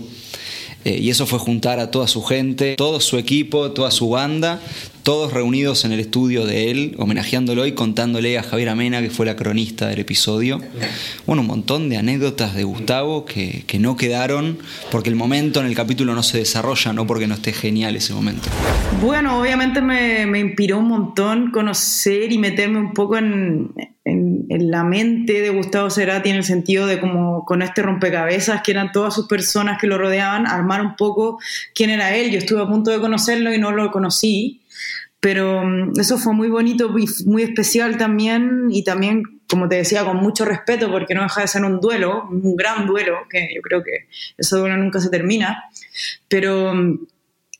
Eh, 0.85 0.99
y 1.01 1.09
eso 1.09 1.25
fue 1.25 1.39
juntar 1.39 1.79
a 1.79 1.89
toda 1.89 2.07
su 2.07 2.23
gente, 2.23 2.75
todo 2.75 2.99
su 2.99 3.17
equipo, 3.17 3.71
toda 3.71 3.89
su 3.89 4.09
banda, 4.09 4.61
todos 5.05 5.31
reunidos 5.31 5.85
en 5.85 5.91
el 5.91 5.99
estudio 5.99 6.47
de 6.47 6.71
él, 6.71 6.95
homenajeándolo 6.97 7.67
y 7.67 7.73
contándole 7.73 8.39
a 8.39 8.43
Javier 8.43 8.69
Amena, 8.69 9.01
que 9.03 9.11
fue 9.11 9.27
la 9.27 9.35
cronista 9.35 9.85
del 9.87 9.99
episodio. 9.99 10.59
Bueno, 11.27 11.43
un 11.43 11.47
montón 11.47 11.89
de 11.89 11.97
anécdotas 11.97 12.55
de 12.55 12.63
Gustavo 12.63 13.23
que, 13.23 13.65
que 13.67 13.77
no 13.77 13.95
quedaron 13.97 14.57
porque 14.89 15.09
el 15.11 15.15
momento 15.15 15.59
en 15.59 15.67
el 15.67 15.75
capítulo 15.75 16.15
no 16.15 16.23
se 16.23 16.39
desarrolla, 16.39 16.91
no 16.91 17.05
porque 17.05 17.27
no 17.27 17.35
esté 17.35 17.53
genial 17.53 17.95
ese 17.95 18.13
momento. 18.15 18.49
Bueno, 18.99 19.39
obviamente 19.39 19.79
me, 19.79 20.25
me 20.25 20.39
inspiró 20.39 20.79
un 20.79 20.87
montón 20.87 21.51
conocer 21.51 22.31
y 22.31 22.39
meterme 22.39 22.79
un 22.79 22.93
poco 22.93 23.17
en, 23.19 23.73
en- 24.05 24.25
la 24.49 24.83
mente 24.83 25.41
de 25.41 25.49
Gustavo 25.49 25.89
Cerati 25.89 26.29
en 26.29 26.37
el 26.37 26.43
sentido 26.43 26.87
de 26.87 26.99
como 26.99 27.43
con 27.45 27.61
este 27.61 27.81
rompecabezas 27.81 28.61
que 28.63 28.71
eran 28.71 28.91
todas 28.91 29.13
sus 29.13 29.27
personas 29.27 29.79
que 29.79 29.85
lo 29.87 29.97
rodeaban, 29.97 30.47
armar 30.47 30.81
un 30.81 30.95
poco 30.95 31.39
quién 31.75 31.89
era 31.91 32.15
él. 32.15 32.31
Yo 32.31 32.37
estuve 32.39 32.61
a 32.61 32.67
punto 32.67 32.89
de 32.89 32.99
conocerlo 32.99 33.53
y 33.53 33.57
no 33.59 33.71
lo 33.71 33.91
conocí, 33.91 34.61
pero 35.19 35.63
mm, 35.65 35.99
eso 35.99 36.17
fue 36.17 36.33
muy 36.33 36.49
bonito 36.49 36.93
y 36.97 37.07
muy 37.25 37.43
especial 37.43 37.97
también 37.97 38.67
y 38.69 38.83
también, 38.83 39.23
como 39.49 39.67
te 39.67 39.75
decía, 39.75 40.05
con 40.05 40.17
mucho 40.17 40.45
respeto 40.45 40.91
porque 40.91 41.15
no 41.15 41.23
deja 41.23 41.41
de 41.41 41.47
ser 41.47 41.63
un 41.63 41.79
duelo, 41.79 42.27
un 42.29 42.55
gran 42.55 42.85
duelo, 42.85 43.17
que 43.29 43.47
yo 43.55 43.61
creo 43.61 43.83
que 43.83 44.07
ese 44.37 44.55
duelo 44.57 44.77
nunca 44.77 44.99
se 44.99 45.09
termina, 45.09 45.63
pero... 46.27 46.73
mm, 46.73 47.07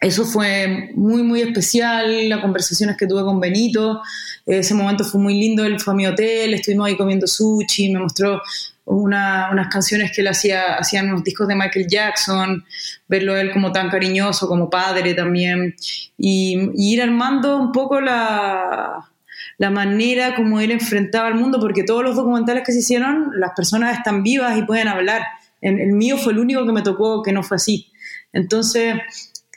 eso 0.01 0.25
fue 0.25 0.91
muy, 0.93 1.23
muy 1.23 1.41
especial, 1.41 2.28
las 2.30 2.41
conversaciones 2.41 2.97
que 2.97 3.08
tuve 3.08 3.23
con 3.23 3.39
Benito, 3.39 4.01
ese 4.45 4.73
momento 4.73 5.04
fue 5.06 5.21
muy 5.21 5.34
lindo, 5.39 5.63
él 5.63 5.80
fue 5.80 5.93
a 5.93 5.95
mi 5.95 6.06
hotel, 6.06 6.54
estuvimos 6.54 6.88
ahí 6.88 6.97
comiendo 6.97 7.25
sushi, 7.25 7.91
me 7.91 7.99
mostró 7.99 8.41
una- 8.86 9.50
unas 9.52 9.67
canciones 9.67 10.12
que 10.13 10.21
él 10.21 10.28
hacía, 10.28 10.76
hacían 10.76 11.08
unos 11.10 11.24
discos 11.24 11.48
de 11.48 11.56
Michael 11.56 11.88
Jackson, 11.89 12.63
verlo 13.08 13.36
él 13.36 13.52
como 13.52 13.71
tan 13.71 13.89
cariñoso, 13.89 14.48
como 14.48 14.69
padre 14.69 15.13
también, 15.13 15.76
y, 16.17 16.69
y 16.76 16.93
ir 16.93 17.02
armando 17.02 17.58
un 17.58 17.71
poco 17.71 18.00
la, 18.00 19.10
la 19.58 19.69
manera 19.69 20.36
como 20.36 20.60
él 20.60 20.71
enfrentaba 20.71 21.28
al 21.28 21.36
mundo, 21.36 21.60
porque 21.60 21.84
todos 21.84 22.04
los 22.04 22.15
documentales 22.15 22.63
que 22.65 22.71
se 22.71 22.80
hicieron, 22.80 23.32
las 23.39 23.52
personas 23.56 23.98
están 23.98 24.24
vivas 24.24 24.58
y 24.58 24.63
pueden 24.63 24.88
hablar. 24.88 25.24
El, 25.62 25.93
mío 25.93 26.17
fue 26.17 26.34
el 26.34 26.39
único 26.39 26.65
que 26.65 26.71
me 26.71 26.82
tocó 26.84 27.24
que 27.24 27.32
no 27.32 27.41
fue 27.41 27.56
así. 27.58 27.91
Entonces, 28.34 28.95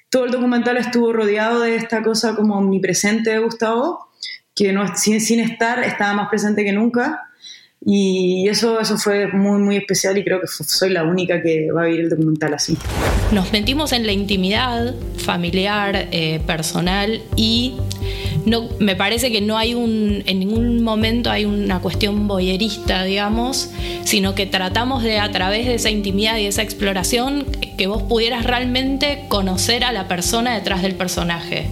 todo 0.08 0.24
el 0.24 0.30
documental 0.30 0.78
estuvo 0.78 1.12
rodeado 1.12 1.60
de 1.60 1.76
esta 1.76 2.02
cosa 2.02 2.34
como 2.34 2.56
omnipresente 2.56 3.30
de 3.30 3.38
Gustavo, 3.40 4.08
que 4.54 4.72
no, 4.72 4.96
sin 4.96 5.40
estar 5.40 5.84
estaba 5.84 6.14
más 6.14 6.28
presente 6.30 6.64
que 6.64 6.72
nunca. 6.72 7.27
Y 7.84 8.48
eso, 8.48 8.80
eso 8.80 8.98
fue 8.98 9.28
muy, 9.28 9.60
muy 9.60 9.76
especial 9.76 10.18
y 10.18 10.24
creo 10.24 10.40
que 10.40 10.46
soy 10.48 10.90
la 10.90 11.04
única 11.04 11.40
que 11.42 11.70
va 11.70 11.82
a 11.82 11.86
vivir 11.86 12.00
el 12.00 12.10
documental 12.10 12.54
así. 12.54 12.76
Nos 13.32 13.52
metimos 13.52 13.92
en 13.92 14.04
la 14.04 14.12
intimidad 14.12 14.94
familiar, 15.16 16.08
eh, 16.10 16.40
personal 16.44 17.22
y 17.36 17.76
no, 18.46 18.68
me 18.80 18.96
parece 18.96 19.30
que 19.30 19.40
no 19.40 19.58
hay 19.58 19.74
un, 19.74 20.22
en 20.26 20.40
ningún 20.40 20.82
momento 20.82 21.30
hay 21.30 21.44
una 21.44 21.80
cuestión 21.80 22.26
boyerista, 22.26 23.04
digamos, 23.04 23.70
sino 24.04 24.34
que 24.34 24.46
tratamos 24.46 25.02
de 25.02 25.18
a 25.18 25.30
través 25.30 25.66
de 25.66 25.74
esa 25.74 25.90
intimidad 25.90 26.36
y 26.38 26.46
esa 26.46 26.62
exploración 26.62 27.46
que 27.76 27.86
vos 27.86 28.02
pudieras 28.02 28.44
realmente 28.44 29.24
conocer 29.28 29.84
a 29.84 29.92
la 29.92 30.08
persona 30.08 30.54
detrás 30.54 30.82
del 30.82 30.94
personaje. 30.94 31.66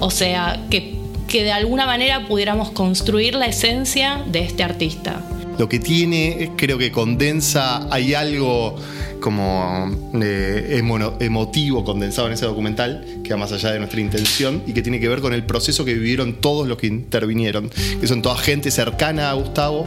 O 0.00 0.10
sea, 0.10 0.64
que, 0.70 0.96
que 1.28 1.44
de 1.44 1.52
alguna 1.52 1.86
manera 1.86 2.26
pudiéramos 2.26 2.70
construir 2.70 3.34
la 3.34 3.46
esencia 3.46 4.22
de 4.26 4.40
este 4.40 4.62
artista. 4.62 5.22
Lo 5.58 5.68
que 5.68 5.78
tiene, 5.78 6.52
creo 6.56 6.76
que 6.78 6.90
condensa, 6.92 7.86
hay 7.92 8.14
algo 8.14 8.76
como 9.20 9.90
eh, 10.22 10.80
emo- 10.82 11.16
emotivo 11.20 11.84
condensado 11.84 12.28
en 12.28 12.34
ese 12.34 12.44
documental, 12.44 13.04
que 13.24 13.30
va 13.30 13.38
más 13.38 13.52
allá 13.52 13.72
de 13.72 13.78
nuestra 13.78 14.00
intención 14.00 14.62
y 14.66 14.72
que 14.74 14.82
tiene 14.82 15.00
que 15.00 15.08
ver 15.08 15.20
con 15.20 15.32
el 15.32 15.44
proceso 15.44 15.84
que 15.84 15.94
vivieron 15.94 16.34
todos 16.34 16.68
los 16.68 16.76
que 16.76 16.86
intervinieron, 16.88 17.70
que 18.00 18.06
son 18.06 18.20
toda 18.22 18.36
gente 18.36 18.70
cercana 18.70 19.30
a 19.30 19.34
Gustavo 19.34 19.86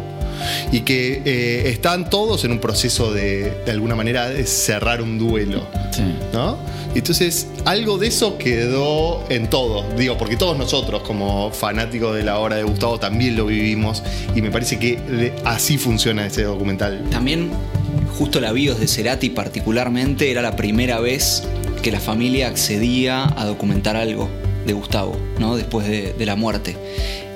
y 0.71 0.81
que 0.81 1.21
eh, 1.25 1.69
están 1.69 2.09
todos 2.09 2.43
en 2.45 2.51
un 2.51 2.59
proceso 2.59 3.13
de, 3.13 3.61
de 3.65 3.71
alguna 3.71 3.95
manera, 3.95 4.29
de 4.29 4.45
cerrar 4.45 5.01
un 5.01 5.19
duelo. 5.19 5.67
¿no? 6.33 6.57
Entonces, 6.95 7.47
algo 7.65 7.97
de 7.97 8.07
eso 8.07 8.37
quedó 8.37 9.23
en 9.29 9.47
todo, 9.49 9.85
digo, 9.95 10.17
porque 10.17 10.35
todos 10.35 10.57
nosotros 10.57 11.03
como 11.03 11.51
fanáticos 11.51 12.15
de 12.15 12.23
la 12.23 12.39
obra 12.39 12.55
de 12.55 12.63
Gustavo 12.63 12.99
también 12.99 13.35
lo 13.35 13.45
vivimos 13.45 14.03
y 14.35 14.41
me 14.41 14.49
parece 14.49 14.79
que 14.79 15.33
así 15.45 15.77
funciona 15.77 16.25
ese 16.25 16.43
documental. 16.43 17.03
También, 17.11 17.51
justo 18.17 18.41
la 18.41 18.51
bios 18.51 18.79
de 18.79 18.87
Cerati 18.87 19.29
particularmente, 19.29 20.31
era 20.31 20.41
la 20.41 20.55
primera 20.55 20.99
vez 20.99 21.43
que 21.83 21.91
la 21.91 21.99
familia 21.99 22.47
accedía 22.47 23.33
a 23.39 23.45
documentar 23.45 23.95
algo 23.95 24.27
de 24.65 24.73
Gustavo, 24.73 25.15
¿no? 25.39 25.55
Después 25.55 25.87
de, 25.87 26.25
la 26.25 26.35
muerte. 26.35 26.75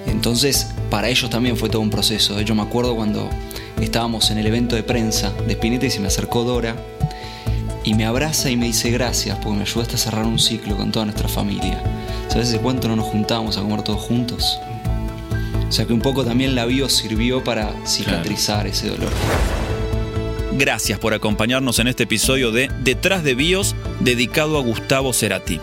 Entonces, 0.08 0.68
para 0.90 1.10
ellos 1.10 1.30
también 1.30 1.58
fue 1.58 1.70
todo 1.70 1.82
un 1.82 1.90
proceso. 1.90 2.40
Yo 2.42 2.56
me 2.56 2.64
acuerdo 2.64 2.96
cuando 2.96 3.30
estábamos 3.82 4.32
en 4.32 4.38
el 4.38 4.48
evento 4.48 4.76
de 4.76 4.84
prensa 4.84 5.32
de 5.48 5.54
Spinetta 5.54 5.86
y 5.86 5.92
se 5.92 6.00
me 6.00 6.08
acercó 6.08 6.44
Dora 6.44 6.76
y 7.84 7.94
me 7.94 8.06
abraza 8.06 8.50
y 8.50 8.58
me 8.58 8.68
dice 8.68 8.92
gracias 8.92 9.38
porque 9.40 9.58
me 9.58 9.64
ayudaste 9.64 9.96
a 9.96 9.98
cerrar 9.98 10.26
un 10.26 10.40
ciclo 10.40 10.78
con 10.78 10.92
toda 10.92 11.06
nuestra 11.06 11.28
familia. 11.28 11.82
¿Sabes 12.30 12.52
de 12.52 12.60
cuánto 12.60 12.88
no 12.88 12.96
nos 12.96 13.06
juntábamos 13.06 13.58
a 13.58 13.62
comer 13.62 13.82
todos 13.84 14.02
juntos? 14.02 14.60
O 15.68 15.72
sea 15.72 15.86
que 15.86 15.94
un 15.94 16.02
poco 16.02 16.24
también 16.24 16.56
la 16.56 16.66
bio 16.66 16.88
sirvió 16.88 17.44
para 17.44 17.74
cicatrizar 17.86 18.68
ese 18.68 18.90
dolor. 18.90 19.12
gracias 20.54 21.00
por 21.00 21.14
acompañarnos 21.14 21.80
en 21.80 21.88
este 21.88 22.04
episodio 22.04 22.52
de 22.52 22.70
Detrás 22.84 23.24
de 23.24 23.36
Bios 23.36 23.76
dedicado 24.00 24.58
a 24.58 24.62
Gustavo 24.62 25.12
Cerati. 25.14 25.60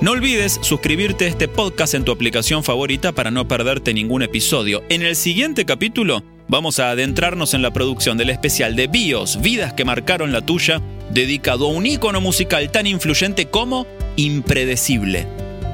No 0.00 0.12
olvides 0.12 0.58
suscribirte 0.62 1.26
a 1.26 1.28
este 1.28 1.46
podcast 1.46 1.94
en 1.94 2.04
tu 2.04 2.12
aplicación 2.12 2.64
favorita 2.64 3.12
para 3.12 3.30
no 3.30 3.46
perderte 3.48 3.92
ningún 3.92 4.22
episodio. 4.22 4.82
En 4.88 5.02
el 5.02 5.14
siguiente 5.14 5.66
capítulo 5.66 6.22
vamos 6.50 6.80
a 6.80 6.90
adentrarnos 6.90 7.54
en 7.54 7.62
la 7.62 7.70
producción 7.70 8.18
del 8.18 8.28
especial 8.28 8.74
de 8.74 8.88
Bios, 8.88 9.40
Vidas 9.40 9.72
que 9.72 9.84
marcaron 9.84 10.32
la 10.32 10.40
tuya, 10.40 10.82
dedicado 11.10 11.66
a 11.66 11.72
un 11.72 11.86
ícono 11.86 12.20
musical 12.20 12.70
tan 12.72 12.88
influyente 12.88 13.46
como 13.46 13.86
Impredecible, 14.16 15.28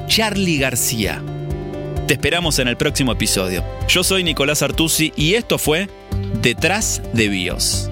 Charlie 0.07 0.59
García. 0.59 1.21
Te 2.05 2.13
esperamos 2.13 2.59
en 2.59 2.67
el 2.67 2.77
próximo 2.77 3.11
episodio. 3.11 3.65
Yo 3.89 4.03
soy 4.03 4.23
Nicolás 4.23 4.61
Artusi 4.61 5.11
y 5.17 5.33
esto 5.33 5.57
fue 5.57 5.89
Detrás 6.41 7.01
de 7.11 7.27
Bios. 7.27 7.89